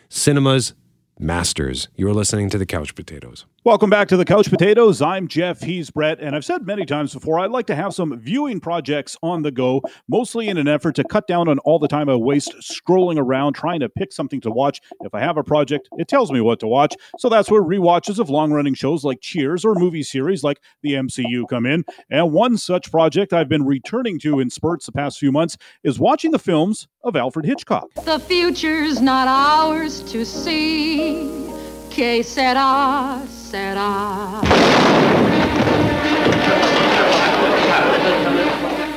cinema's 0.09 0.75
masters. 1.19 1.89
You're 1.97 2.15
listening 2.15 2.51
to 2.51 2.59
the 2.59 2.67
Couch 2.67 2.95
Potatoes. 2.95 3.47
Welcome 3.63 3.91
back 3.91 4.09
to 4.09 4.17
the 4.17 4.25
Couch 4.25 4.49
Potatoes. 4.49 5.03
I'm 5.03 5.29
Jeff. 5.29 5.61
He's 5.61 5.91
Brett. 5.91 6.19
And 6.19 6.35
I've 6.35 6.47
said 6.47 6.67
many 6.67 6.87
times 6.87 7.13
before, 7.13 7.39
I'd 7.39 7.51
like 7.51 7.67
to 7.67 7.75
have 7.75 7.93
some 7.93 8.19
viewing 8.19 8.59
projects 8.59 9.19
on 9.23 9.43
the 9.43 9.51
go, 9.51 9.83
mostly 10.09 10.49
in 10.49 10.57
an 10.57 10.67
effort 10.67 10.95
to 10.95 11.05
cut 11.05 11.27
down 11.27 11.47
on 11.47 11.59
all 11.59 11.79
the 11.79 11.87
time 11.87 12.09
I 12.09 12.17
waste 12.17 12.55
scrolling 12.63 13.19
around 13.19 13.53
trying 13.53 13.81
to 13.81 13.91
pick 13.91 14.15
something 14.15 14.41
to 14.41 14.51
watch. 14.51 14.81
If 15.03 15.15
I 15.15 15.21
have 15.21 15.37
a 15.37 15.45
project, 15.45 15.91
it 15.99 16.09
tells 16.09 16.33
me 16.33 16.41
what 16.41 16.59
to 16.61 16.67
watch. 16.67 16.95
So 17.19 17.29
that's 17.29 17.51
where 17.51 17.61
rewatches 17.61 18.19
of 18.19 18.31
long 18.31 18.51
running 18.51 18.73
shows 18.73 19.05
like 19.05 19.21
Cheers 19.21 19.63
or 19.63 19.75
movie 19.75 20.05
series 20.05 20.43
like 20.43 20.63
the 20.83 20.95
MCU 20.95 21.47
come 21.47 21.67
in. 21.67 21.85
And 22.11 22.33
one 22.33 22.57
such 22.57 22.91
project 22.91 23.35
I've 23.35 23.51
been 23.51 23.67
returning 23.67 24.19
to 24.21 24.41
in 24.41 24.49
spurts 24.49 24.87
the 24.87 24.93
past 24.93 25.19
few 25.19 25.33
months 25.33 25.59
is 25.85 26.01
watching 26.01 26.31
the 26.31 26.39
films 26.39 26.89
of 27.05 27.15
Alfred 27.15 27.45
Hitchcock. 27.45 27.91
The 28.07 28.21
future's 28.21 29.03
not 29.03 29.29
ours 29.29 30.03
to 30.13 30.25
see. 30.25 31.50
Que 31.91 32.23
sera, 32.23 33.21
sera. 33.29 34.41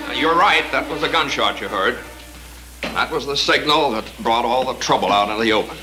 Uh, 0.06 0.14
you're 0.16 0.36
right, 0.36 0.64
that 0.72 0.88
was 0.90 1.02
a 1.02 1.10
gunshot 1.10 1.60
you 1.60 1.68
heard. 1.68 1.98
That 2.82 3.12
was 3.12 3.26
the 3.26 3.36
signal 3.36 3.92
that 3.92 4.06
brought 4.20 4.46
all 4.46 4.72
the 4.72 4.80
trouble 4.80 5.12
out 5.12 5.30
into 5.30 5.44
the 5.44 5.54
open. 5.54 5.76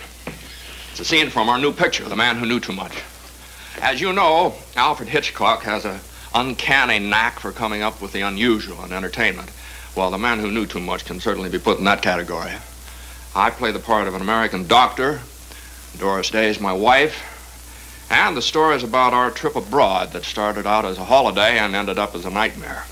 It's 0.93 1.01
a 1.01 1.05
scene 1.05 1.31
from 1.31 1.49
our 1.49 1.59
new 1.59 1.73
picture, 1.73 2.09
The 2.09 2.15
Man 2.15 2.37
Who 2.37 2.47
Knew 2.47 2.61
Too 2.61 2.73
Much. 2.73 3.03
As 3.81 4.01
you 4.01 4.13
know, 4.13 4.55
Alfred 4.77 5.09
Hitchcock 5.09 5.65
has 5.65 5.85
an 5.85 5.99
uncanny 6.33 7.01
knack 7.01 7.41
for 7.41 7.51
coming 7.51 7.83
up 7.83 8.01
with 8.01 8.13
the 8.13 8.21
unusual 8.21 8.85
in 8.85 8.93
entertainment. 8.93 9.51
Well, 9.97 10.13
The 10.13 10.19
Man 10.19 10.39
Who 10.39 10.53
Knew 10.53 10.67
Too 10.67 10.81
Much 10.81 11.05
can 11.05 11.19
certainly 11.19 11.51
be 11.51 11.59
put 11.59 11.79
in 11.79 11.85
that 11.85 12.03
category. 12.03 12.53
I 13.35 13.51
play 13.51 13.73
the 13.73 13.81
part 13.81 14.07
of 14.07 14.15
an 14.15 14.23
American 14.23 14.69
doctor. 14.69 15.21
Doris 15.99 16.31
Day 16.31 16.49
is 16.49 16.61
my 16.61 16.73
wife. 16.73 17.37
And 18.11 18.37
the 18.37 18.43
story 18.43 18.77
is 18.77 18.83
about 18.83 19.15
our 19.15 19.31
trip 19.31 19.55
abroad 19.55 20.13
that 20.13 20.25
started 20.25 20.67
out 20.67 20.85
as 20.85 20.99
a 20.99 21.05
holiday 21.05 21.59
and 21.59 21.75
ended 21.75 21.99
up 21.99 22.15
as 22.15 22.25
a 22.25 22.31
nightmare. 22.31 22.90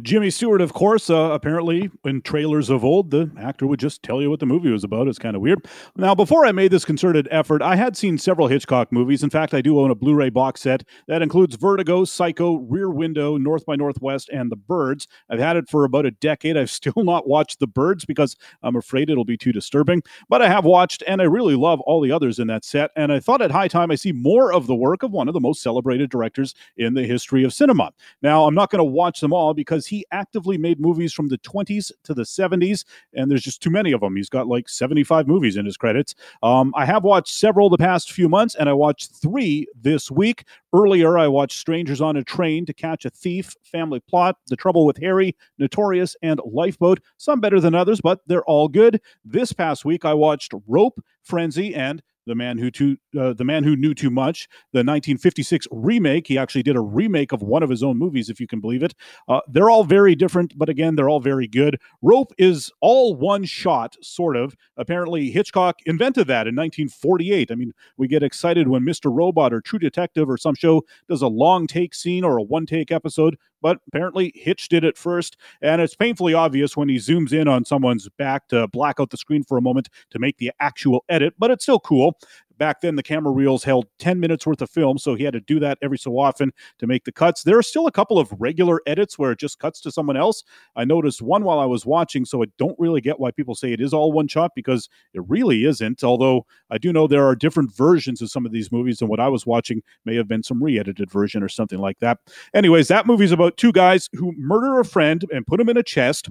Jimmy 0.00 0.30
Stewart, 0.30 0.62
of 0.62 0.72
course, 0.72 1.10
uh, 1.10 1.32
apparently 1.32 1.90
in 2.06 2.22
trailers 2.22 2.70
of 2.70 2.82
old, 2.82 3.10
the 3.10 3.30
actor 3.38 3.66
would 3.66 3.78
just 3.78 4.02
tell 4.02 4.22
you 4.22 4.30
what 4.30 4.40
the 4.40 4.46
movie 4.46 4.70
was 4.70 4.84
about. 4.84 5.06
It's 5.06 5.18
kind 5.18 5.36
of 5.36 5.42
weird. 5.42 5.66
Now, 5.96 6.14
before 6.14 6.46
I 6.46 6.52
made 6.52 6.70
this 6.70 6.86
concerted 6.86 7.28
effort, 7.30 7.60
I 7.60 7.76
had 7.76 7.94
seen 7.94 8.16
several 8.16 8.48
Hitchcock 8.48 8.90
movies. 8.90 9.22
In 9.22 9.28
fact, 9.28 9.52
I 9.52 9.60
do 9.60 9.78
own 9.78 9.90
a 9.90 9.94
Blu 9.94 10.14
ray 10.14 10.30
box 10.30 10.62
set 10.62 10.84
that 11.08 11.20
includes 11.20 11.56
Vertigo, 11.56 12.06
Psycho, 12.06 12.54
Rear 12.54 12.88
Window, 12.88 13.36
North 13.36 13.66
by 13.66 13.76
Northwest, 13.76 14.30
and 14.32 14.50
The 14.50 14.56
Birds. 14.56 15.08
I've 15.28 15.38
had 15.38 15.58
it 15.58 15.68
for 15.68 15.84
about 15.84 16.06
a 16.06 16.10
decade. 16.10 16.56
I've 16.56 16.70
still 16.82 16.94
not 16.96 17.28
watched 17.28 17.60
The 17.60 17.66
Birds 17.66 18.06
because 18.06 18.34
I'm 18.62 18.76
afraid 18.76 19.10
it'll 19.10 19.26
be 19.26 19.36
too 19.36 19.52
disturbing. 19.52 20.02
But 20.30 20.40
I 20.40 20.48
have 20.48 20.64
watched, 20.64 21.02
and 21.06 21.20
I 21.20 21.26
really 21.26 21.54
love 21.54 21.82
all 21.82 22.00
the 22.00 22.12
others 22.12 22.38
in 22.38 22.46
that 22.46 22.64
set. 22.64 22.92
And 22.96 23.12
I 23.12 23.20
thought 23.20 23.42
at 23.42 23.50
high 23.50 23.68
time 23.68 23.90
I 23.90 23.96
see 23.96 24.12
more 24.12 24.54
of 24.54 24.66
the 24.66 24.74
work 24.74 25.02
of 25.02 25.12
one 25.12 25.28
of 25.28 25.34
the 25.34 25.40
most 25.40 25.60
celebrated 25.60 26.08
directors 26.08 26.54
in 26.78 26.94
the 26.94 27.04
history 27.04 27.44
of 27.44 27.52
cinema. 27.52 27.92
Now, 28.22 28.46
I'm 28.46 28.54
not 28.54 28.70
going 28.70 28.78
to 28.78 28.84
watch 28.84 29.20
them 29.20 29.34
all 29.34 29.52
because 29.52 29.81
he 29.86 30.06
actively 30.10 30.58
made 30.58 30.80
movies 30.80 31.12
from 31.12 31.28
the 31.28 31.38
20s 31.38 31.90
to 32.04 32.14
the 32.14 32.22
70s, 32.22 32.84
and 33.14 33.30
there's 33.30 33.42
just 33.42 33.62
too 33.62 33.70
many 33.70 33.92
of 33.92 34.00
them. 34.00 34.16
He's 34.16 34.28
got 34.28 34.46
like 34.46 34.68
75 34.68 35.26
movies 35.26 35.56
in 35.56 35.64
his 35.64 35.76
credits. 35.76 36.14
Um, 36.42 36.72
I 36.76 36.84
have 36.84 37.04
watched 37.04 37.34
several 37.34 37.70
the 37.70 37.78
past 37.78 38.12
few 38.12 38.28
months, 38.28 38.54
and 38.54 38.68
I 38.68 38.72
watched 38.72 39.14
three 39.16 39.66
this 39.80 40.10
week. 40.10 40.44
Earlier, 40.72 41.18
I 41.18 41.28
watched 41.28 41.58
Strangers 41.58 42.00
on 42.00 42.16
a 42.16 42.24
Train 42.24 42.66
to 42.66 42.72
Catch 42.72 43.04
a 43.04 43.10
Thief, 43.10 43.54
Family 43.62 44.00
Plot, 44.00 44.36
The 44.48 44.56
Trouble 44.56 44.86
with 44.86 44.96
Harry, 44.98 45.36
Notorious, 45.58 46.16
and 46.22 46.40
Lifeboat. 46.44 47.00
Some 47.18 47.40
better 47.40 47.60
than 47.60 47.74
others, 47.74 48.00
but 48.00 48.20
they're 48.26 48.44
all 48.44 48.68
good. 48.68 49.00
This 49.24 49.52
past 49.52 49.84
week, 49.84 50.04
I 50.04 50.14
watched 50.14 50.54
Rope, 50.66 51.02
Frenzy, 51.22 51.74
and 51.74 52.02
the 52.26 52.34
man 52.34 52.58
who 52.58 52.70
too, 52.70 52.96
uh, 53.18 53.32
the 53.32 53.44
man 53.44 53.64
who 53.64 53.76
knew 53.76 53.94
too 53.94 54.10
much, 54.10 54.48
the 54.72 54.78
1956 54.78 55.66
remake. 55.70 56.26
He 56.26 56.38
actually 56.38 56.62
did 56.62 56.76
a 56.76 56.80
remake 56.80 57.32
of 57.32 57.42
one 57.42 57.62
of 57.62 57.70
his 57.70 57.82
own 57.82 57.98
movies, 57.98 58.28
if 58.28 58.40
you 58.40 58.46
can 58.46 58.60
believe 58.60 58.82
it. 58.82 58.94
Uh, 59.28 59.40
they're 59.48 59.70
all 59.70 59.84
very 59.84 60.14
different, 60.14 60.56
but 60.56 60.68
again, 60.68 60.96
they're 60.96 61.08
all 61.08 61.20
very 61.20 61.48
good. 61.48 61.80
Rope 62.00 62.32
is 62.38 62.70
all 62.80 63.14
one 63.14 63.44
shot, 63.44 63.96
sort 64.02 64.36
of. 64.36 64.54
Apparently, 64.76 65.30
Hitchcock 65.30 65.80
invented 65.86 66.26
that 66.28 66.46
in 66.46 66.54
1948. 66.54 67.50
I 67.50 67.54
mean, 67.54 67.72
we 67.96 68.08
get 68.08 68.22
excited 68.22 68.68
when 68.68 68.82
Mr. 68.82 69.14
Robot 69.14 69.52
or 69.52 69.60
True 69.60 69.78
Detective 69.78 70.28
or 70.28 70.36
some 70.36 70.54
show 70.54 70.82
does 71.08 71.22
a 71.22 71.28
long 71.28 71.66
take 71.66 71.94
scene 71.94 72.24
or 72.24 72.38
a 72.38 72.42
one 72.42 72.66
take 72.66 72.90
episode 72.90 73.36
but 73.62 73.78
apparently 73.88 74.32
Hitch 74.34 74.68
did 74.68 74.84
it 74.84 74.98
first. 74.98 75.36
And 75.62 75.80
it's 75.80 75.94
painfully 75.94 76.34
obvious 76.34 76.76
when 76.76 76.88
he 76.88 76.96
zooms 76.96 77.32
in 77.32 77.48
on 77.48 77.64
someone's 77.64 78.08
back 78.10 78.48
to 78.48 78.68
black 78.68 79.00
out 79.00 79.10
the 79.10 79.16
screen 79.16 79.44
for 79.44 79.56
a 79.56 79.62
moment 79.62 79.88
to 80.10 80.18
make 80.18 80.38
the 80.38 80.52
actual 80.60 81.04
edit, 81.08 81.34
but 81.38 81.50
it's 81.50 81.64
still 81.64 81.80
cool. 81.80 82.18
Back 82.58 82.80
then, 82.80 82.96
the 82.96 83.02
camera 83.02 83.32
reels 83.32 83.64
held 83.64 83.86
10 83.98 84.20
minutes 84.20 84.46
worth 84.46 84.62
of 84.62 84.70
film, 84.70 84.98
so 84.98 85.14
he 85.14 85.24
had 85.24 85.34
to 85.34 85.40
do 85.40 85.58
that 85.60 85.78
every 85.82 85.98
so 85.98 86.18
often 86.18 86.52
to 86.78 86.86
make 86.86 87.04
the 87.04 87.12
cuts. 87.12 87.42
There 87.42 87.58
are 87.58 87.62
still 87.62 87.86
a 87.86 87.92
couple 87.92 88.18
of 88.18 88.32
regular 88.38 88.80
edits 88.86 89.18
where 89.18 89.32
it 89.32 89.38
just 89.38 89.58
cuts 89.58 89.80
to 89.82 89.90
someone 89.90 90.16
else. 90.16 90.44
I 90.76 90.84
noticed 90.84 91.22
one 91.22 91.44
while 91.44 91.58
I 91.58 91.64
was 91.64 91.86
watching, 91.86 92.24
so 92.24 92.42
I 92.42 92.46
don't 92.58 92.78
really 92.78 93.00
get 93.00 93.20
why 93.20 93.30
people 93.30 93.54
say 93.54 93.72
it 93.72 93.80
is 93.80 93.92
all 93.92 94.12
one 94.12 94.28
shot 94.28 94.52
because 94.54 94.88
it 95.14 95.22
really 95.28 95.64
isn't. 95.64 96.04
Although 96.04 96.46
I 96.70 96.78
do 96.78 96.92
know 96.92 97.06
there 97.06 97.26
are 97.26 97.36
different 97.36 97.74
versions 97.74 98.22
of 98.22 98.30
some 98.30 98.46
of 98.46 98.52
these 98.52 98.72
movies, 98.72 99.00
and 99.00 99.10
what 99.10 99.20
I 99.20 99.28
was 99.28 99.46
watching 99.46 99.82
may 100.04 100.16
have 100.16 100.28
been 100.28 100.42
some 100.42 100.62
re 100.62 100.78
edited 100.78 101.10
version 101.10 101.42
or 101.42 101.48
something 101.48 101.78
like 101.78 101.98
that. 102.00 102.18
Anyways, 102.54 102.88
that 102.88 103.06
movie's 103.06 103.32
about 103.32 103.56
two 103.56 103.72
guys 103.72 104.08
who 104.14 104.32
murder 104.36 104.80
a 104.80 104.84
friend 104.84 105.24
and 105.32 105.46
put 105.46 105.60
him 105.60 105.68
in 105.68 105.76
a 105.76 105.82
chest. 105.82 106.28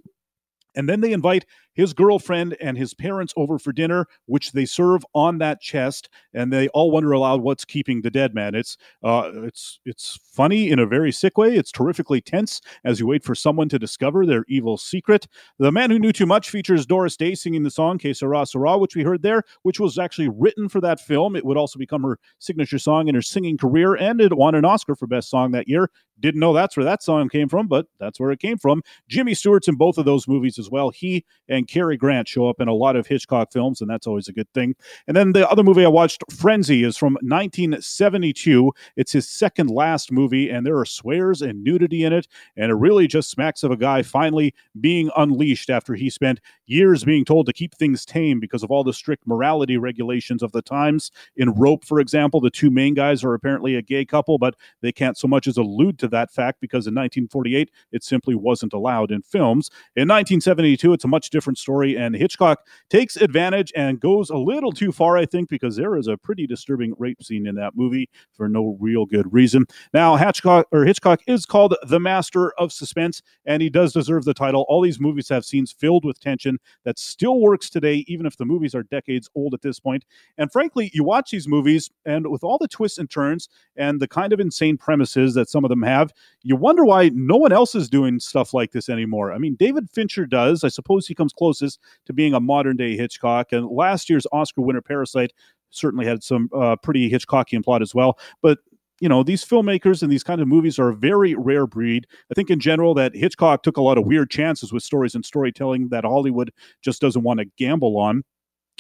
And 0.75 0.87
then 0.87 1.01
they 1.01 1.11
invite 1.11 1.45
his 1.73 1.93
girlfriend 1.93 2.55
and 2.61 2.77
his 2.77 2.93
parents 2.93 3.33
over 3.37 3.57
for 3.57 3.71
dinner, 3.71 4.05
which 4.25 4.51
they 4.51 4.65
serve 4.65 5.05
on 5.13 5.37
that 5.39 5.61
chest, 5.61 6.09
and 6.33 6.51
they 6.51 6.67
all 6.69 6.91
wonder 6.91 7.11
aloud 7.11 7.41
what's 7.41 7.65
keeping 7.65 8.01
the 8.01 8.11
dead 8.11 8.33
man. 8.33 8.55
It's 8.55 8.77
uh, 9.03 9.31
it's 9.43 9.79
it's 9.85 10.19
funny 10.33 10.69
in 10.69 10.79
a 10.79 10.85
very 10.85 11.11
sick 11.11 11.37
way. 11.37 11.55
It's 11.55 11.71
terrifically 11.71 12.21
tense 12.21 12.61
as 12.83 12.99
you 12.99 13.07
wait 13.07 13.23
for 13.23 13.35
someone 13.35 13.69
to 13.69 13.79
discover 13.79 14.25
their 14.25 14.45
evil 14.47 14.77
secret. 14.77 15.27
The 15.59 15.71
Man 15.71 15.91
Who 15.91 15.99
Knew 15.99 16.11
Too 16.11 16.25
Much 16.25 16.49
features 16.49 16.85
Doris 16.85 17.17
Day 17.17 17.35
singing 17.35 17.63
the 17.63 17.71
song 17.71 17.97
"Que 17.97 18.13
Sera 18.13 18.45
Sera," 18.45 18.77
which 18.77 18.95
we 18.95 19.03
heard 19.03 19.21
there, 19.21 19.43
which 19.63 19.79
was 19.79 19.97
actually 19.97 20.29
written 20.29 20.69
for 20.69 20.81
that 20.81 20.99
film. 20.99 21.35
It 21.35 21.45
would 21.45 21.57
also 21.57 21.79
become 21.79 22.03
her 22.03 22.19
signature 22.39 22.79
song 22.79 23.07
in 23.07 23.15
her 23.15 23.21
singing 23.21 23.57
career, 23.57 23.95
and 23.95 24.19
it 24.21 24.35
won 24.35 24.55
an 24.55 24.65
Oscar 24.65 24.95
for 24.95 25.07
Best 25.07 25.29
Song 25.29 25.51
that 25.51 25.67
year. 25.67 25.89
Didn't 26.19 26.39
know 26.39 26.53
that's 26.53 26.77
where 26.77 26.83
that 26.83 27.01
song 27.01 27.29
came 27.29 27.49
from, 27.49 27.67
but 27.67 27.87
that's 27.99 28.19
where 28.19 28.31
it 28.31 28.39
came 28.39 28.57
from. 28.57 28.83
Jimmy 29.07 29.33
Stewart's 29.33 29.67
in 29.67 29.75
both 29.75 29.97
of 29.97 30.05
those 30.05 30.27
movies 30.27 30.59
as 30.59 30.69
well. 30.69 30.91
He 30.91 31.25
and 31.49 31.67
Cary 31.71 31.95
Grant 31.95 32.27
show 32.27 32.49
up 32.49 32.59
in 32.59 32.67
a 32.67 32.73
lot 32.73 32.97
of 32.97 33.07
Hitchcock 33.07 33.53
films, 33.53 33.79
and 33.79 33.89
that's 33.89 34.05
always 34.05 34.27
a 34.27 34.33
good 34.33 34.51
thing. 34.53 34.75
And 35.07 35.15
then 35.15 35.31
the 35.31 35.49
other 35.49 35.63
movie 35.63 35.85
I 35.85 35.87
watched, 35.87 36.21
Frenzy, 36.29 36.83
is 36.83 36.97
from 36.97 37.13
1972. 37.21 38.73
It's 38.97 39.13
his 39.13 39.29
second 39.29 39.69
last 39.69 40.11
movie, 40.11 40.49
and 40.49 40.65
there 40.65 40.77
are 40.77 40.85
swears 40.85 41.41
and 41.41 41.63
nudity 41.63 42.03
in 42.03 42.11
it, 42.11 42.27
and 42.57 42.71
it 42.71 42.75
really 42.75 43.07
just 43.07 43.29
smacks 43.29 43.63
of 43.63 43.71
a 43.71 43.77
guy 43.77 44.03
finally 44.03 44.53
being 44.81 45.09
unleashed 45.15 45.69
after 45.69 45.95
he 45.95 46.09
spent 46.09 46.41
years 46.65 47.05
being 47.05 47.23
told 47.23 47.45
to 47.45 47.53
keep 47.53 47.73
things 47.73 48.05
tame 48.05 48.39
because 48.39 48.63
of 48.63 48.71
all 48.71 48.83
the 48.83 48.93
strict 48.93 49.25
morality 49.25 49.77
regulations 49.77 50.43
of 50.43 50.51
the 50.51 50.61
times. 50.61 51.11
In 51.37 51.51
Rope, 51.51 51.85
for 51.85 51.99
example, 52.01 52.41
the 52.41 52.49
two 52.49 52.69
main 52.69 52.93
guys 52.93 53.23
are 53.23 53.33
apparently 53.33 53.75
a 53.75 53.81
gay 53.81 54.03
couple, 54.03 54.37
but 54.37 54.55
they 54.81 54.91
can't 54.91 55.17
so 55.17 55.27
much 55.27 55.47
as 55.47 55.57
allude 55.57 55.99
to 55.99 56.07
that 56.09 56.31
fact 56.31 56.59
because 56.59 56.87
in 56.87 56.95
1948 56.95 57.71
it 57.91 58.03
simply 58.03 58.35
wasn't 58.35 58.73
allowed 58.73 59.11
in 59.11 59.21
films. 59.21 59.69
In 59.95 60.07
1972, 60.07 60.93
it's 60.93 61.05
a 61.05 61.07
much 61.07 61.29
different 61.29 61.50
story, 61.57 61.97
and 61.97 62.15
Hitchcock 62.15 62.65
takes 62.89 63.15
advantage 63.15 63.71
and 63.75 63.99
goes 63.99 64.29
a 64.29 64.37
little 64.37 64.71
too 64.71 64.91
far, 64.91 65.17
I 65.17 65.25
think, 65.25 65.49
because 65.49 65.75
there 65.75 65.95
is 65.97 66.07
a 66.07 66.17
pretty 66.17 66.47
disturbing 66.47 66.93
rape 66.97 67.21
scene 67.23 67.47
in 67.47 67.55
that 67.55 67.75
movie 67.75 68.09
for 68.33 68.49
no 68.49 68.77
real 68.79 69.05
good 69.05 69.31
reason. 69.33 69.65
Now, 69.93 70.15
Hitchcock 70.15 70.67
or 70.71 70.85
Hitchcock 70.85 71.21
is 71.27 71.45
called 71.45 71.75
the 71.87 71.99
master 71.99 72.51
of 72.59 72.71
suspense, 72.71 73.21
and 73.45 73.61
he 73.61 73.69
does 73.69 73.93
deserve 73.93 74.25
the 74.25 74.33
title. 74.33 74.65
All 74.67 74.81
these 74.81 74.99
movies 74.99 75.29
have 75.29 75.45
scenes 75.45 75.71
filled 75.71 76.05
with 76.05 76.19
tension 76.19 76.59
that 76.83 76.99
still 76.99 77.39
works 77.39 77.69
today, 77.69 78.05
even 78.07 78.25
if 78.25 78.37
the 78.37 78.45
movies 78.45 78.75
are 78.75 78.83
decades 78.83 79.29
old 79.35 79.53
at 79.53 79.61
this 79.61 79.79
point. 79.79 80.05
And 80.37 80.51
frankly, 80.51 80.91
you 80.93 81.03
watch 81.03 81.31
these 81.31 81.47
movies, 81.47 81.89
and 82.05 82.27
with 82.27 82.43
all 82.43 82.57
the 82.57 82.67
twists 82.67 82.97
and 82.97 83.09
turns 83.09 83.49
and 83.75 83.99
the 83.99 84.07
kind 84.07 84.33
of 84.33 84.39
insane 84.39 84.77
premises 84.77 85.33
that 85.33 85.49
some 85.49 85.63
of 85.63 85.69
them 85.69 85.83
have, 85.83 86.13
you 86.43 86.55
wonder 86.55 86.85
why 86.85 87.09
no 87.13 87.37
one 87.37 87.51
else 87.51 87.75
is 87.75 87.89
doing 87.89 88.19
stuff 88.19 88.53
like 88.53 88.71
this 88.71 88.89
anymore. 88.89 89.31
I 89.31 89.37
mean, 89.37 89.55
David 89.55 89.89
Fincher 89.89 90.25
does. 90.25 90.63
I 90.63 90.67
suppose 90.69 91.07
he 91.07 91.15
comes 91.15 91.33
closest 91.41 91.79
to 92.05 92.13
being 92.13 92.35
a 92.35 92.39
modern 92.39 92.77
day 92.77 92.95
Hitchcock. 92.95 93.51
And 93.51 93.67
last 93.67 94.11
year's 94.11 94.27
Oscar 94.31 94.61
winner, 94.61 94.81
Parasite, 94.81 95.33
certainly 95.71 96.05
had 96.05 96.21
some 96.21 96.49
uh, 96.55 96.75
pretty 96.75 97.09
Hitchcockian 97.09 97.63
plot 97.63 97.81
as 97.81 97.95
well. 97.95 98.19
But 98.43 98.59
you 98.99 99.09
know 99.09 99.23
these 99.23 99.43
filmmakers 99.43 100.03
and 100.03 100.11
these 100.11 100.23
kind 100.23 100.39
of 100.39 100.47
movies 100.47 100.77
are 100.77 100.89
a 100.89 100.95
very 100.95 101.33
rare 101.33 101.65
breed 101.65 102.05
i 102.29 102.35
think 102.35 102.51
in 102.51 102.59
general 102.59 102.93
that 102.93 103.15
hitchcock 103.15 103.63
took 103.63 103.77
a 103.77 103.81
lot 103.81 103.97
of 103.97 104.05
weird 104.05 104.29
chances 104.29 104.71
with 104.71 104.83
stories 104.83 105.15
and 105.15 105.25
storytelling 105.25 105.89
that 105.89 106.03
hollywood 106.03 106.51
just 106.83 107.01
doesn't 107.01 107.23
want 107.23 107.39
to 107.39 107.45
gamble 107.57 107.97
on 107.97 108.21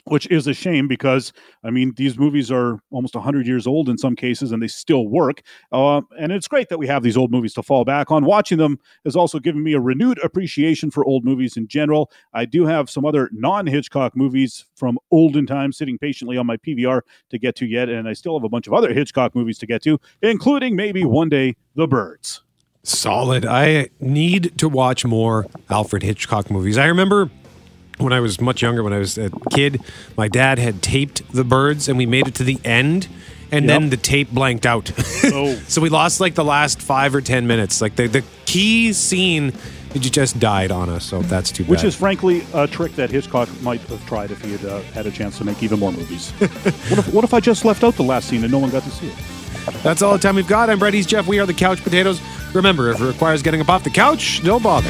which 0.05 0.27
is 0.31 0.47
a 0.47 0.53
shame 0.53 0.87
because 0.87 1.31
I 1.63 1.69
mean 1.69 1.93
these 1.95 2.17
movies 2.17 2.51
are 2.51 2.79
almost 2.91 3.15
100 3.15 3.45
years 3.45 3.67
old 3.67 3.89
in 3.89 3.97
some 3.97 4.15
cases 4.15 4.51
and 4.51 4.61
they 4.61 4.67
still 4.67 5.07
work. 5.07 5.41
Uh, 5.71 6.01
and 6.19 6.31
it's 6.31 6.47
great 6.47 6.69
that 6.69 6.79
we 6.79 6.87
have 6.87 7.03
these 7.03 7.17
old 7.17 7.31
movies 7.31 7.53
to 7.53 7.63
fall 7.63 7.85
back 7.85 8.11
on. 8.11 8.25
Watching 8.25 8.57
them 8.57 8.79
has 9.05 9.15
also 9.15 9.39
given 9.39 9.63
me 9.63 9.73
a 9.73 9.79
renewed 9.79 10.19
appreciation 10.23 10.91
for 10.91 11.05
old 11.05 11.23
movies 11.23 11.57
in 11.57 11.67
general. 11.67 12.11
I 12.33 12.45
do 12.45 12.65
have 12.65 12.89
some 12.89 13.05
other 13.05 13.29
non-Hitchcock 13.31 14.15
movies 14.15 14.65
from 14.75 14.97
olden 15.11 15.45
times 15.45 15.77
sitting 15.77 15.97
patiently 15.97 16.37
on 16.37 16.45
my 16.45 16.57
PVR 16.57 17.01
to 17.29 17.37
get 17.37 17.55
to 17.57 17.65
yet, 17.65 17.89
and 17.89 18.07
I 18.07 18.13
still 18.13 18.37
have 18.37 18.43
a 18.43 18.49
bunch 18.49 18.67
of 18.67 18.73
other 18.73 18.93
Hitchcock 18.93 19.35
movies 19.35 19.57
to 19.59 19.67
get 19.67 19.83
to, 19.83 19.99
including 20.21 20.75
maybe 20.75 21.05
one 21.05 21.29
day 21.29 21.55
The 21.75 21.87
Birds. 21.87 22.41
Solid. 22.83 23.45
I 23.45 23.89
need 23.99 24.57
to 24.57 24.67
watch 24.67 25.05
more 25.05 25.45
Alfred 25.69 26.01
Hitchcock 26.01 26.49
movies. 26.49 26.79
I 26.79 26.87
remember 26.87 27.29
when 28.01 28.13
I 28.13 28.19
was 28.19 28.39
much 28.41 28.61
younger, 28.61 28.83
when 28.83 28.93
I 28.93 28.99
was 28.99 29.17
a 29.17 29.29
kid, 29.51 29.81
my 30.17 30.27
dad 30.27 30.59
had 30.59 30.81
taped 30.81 31.21
the 31.33 31.43
birds 31.43 31.87
and 31.87 31.97
we 31.97 32.05
made 32.05 32.27
it 32.27 32.35
to 32.35 32.43
the 32.43 32.59
end 32.65 33.07
and 33.51 33.65
Yep. 33.65 33.79
then 33.81 33.89
the 33.89 33.97
tape 33.97 34.31
blanked 34.31 34.65
out. 34.65 34.91
Oh. 35.33 35.55
so 35.67 35.81
we 35.81 35.89
lost 35.89 36.19
like 36.19 36.35
the 36.35 36.43
last 36.43 36.81
five 36.81 37.13
or 37.15 37.21
10 37.21 37.47
minutes. 37.47 37.79
Like 37.81 37.95
the, 37.95 38.07
the 38.07 38.23
key 38.45 38.91
scene, 38.91 39.53
it 39.93 39.99
just 39.99 40.39
died 40.39 40.71
on 40.71 40.89
us. 40.89 41.05
So 41.05 41.21
that's 41.21 41.51
too 41.51 41.63
bad. 41.63 41.69
Which 41.69 41.83
is 41.83 41.95
frankly 41.95 42.43
a 42.53 42.67
trick 42.67 42.93
that 42.95 43.09
Hitchcock 43.11 43.49
might 43.61 43.79
have 43.81 44.05
tried 44.07 44.31
if 44.31 44.41
he 44.41 44.53
had 44.53 44.65
uh, 44.65 44.81
had 44.93 45.05
a 45.05 45.11
chance 45.11 45.37
to 45.37 45.45
make 45.45 45.61
even 45.63 45.79
more 45.79 45.91
movies. 45.91 46.31
what, 46.39 46.51
if, 46.99 47.13
what 47.13 47.23
if 47.23 47.33
I 47.33 47.39
just 47.39 47.63
left 47.63 47.83
out 47.83 47.95
the 47.95 48.03
last 48.03 48.27
scene 48.29 48.43
and 48.43 48.51
no 48.51 48.59
one 48.59 48.71
got 48.71 48.83
to 48.83 48.89
see 48.91 49.07
it? 49.07 49.15
That's 49.83 50.01
all 50.01 50.13
the 50.13 50.19
time 50.19 50.35
we've 50.35 50.47
got. 50.47 50.69
I'm 50.69 50.79
Brett. 50.79 50.93
He's 50.93 51.05
Jeff. 51.05 51.27
We 51.27 51.39
are 51.39 51.45
the 51.45 51.53
Couch 51.53 51.83
Potatoes. 51.83 52.19
Remember, 52.53 52.89
if 52.89 52.99
it 52.99 53.05
requires 53.05 53.41
getting 53.43 53.61
up 53.61 53.69
off 53.69 53.83
the 53.83 53.89
couch, 53.91 54.43
don't 54.43 54.63
bother. 54.63 54.89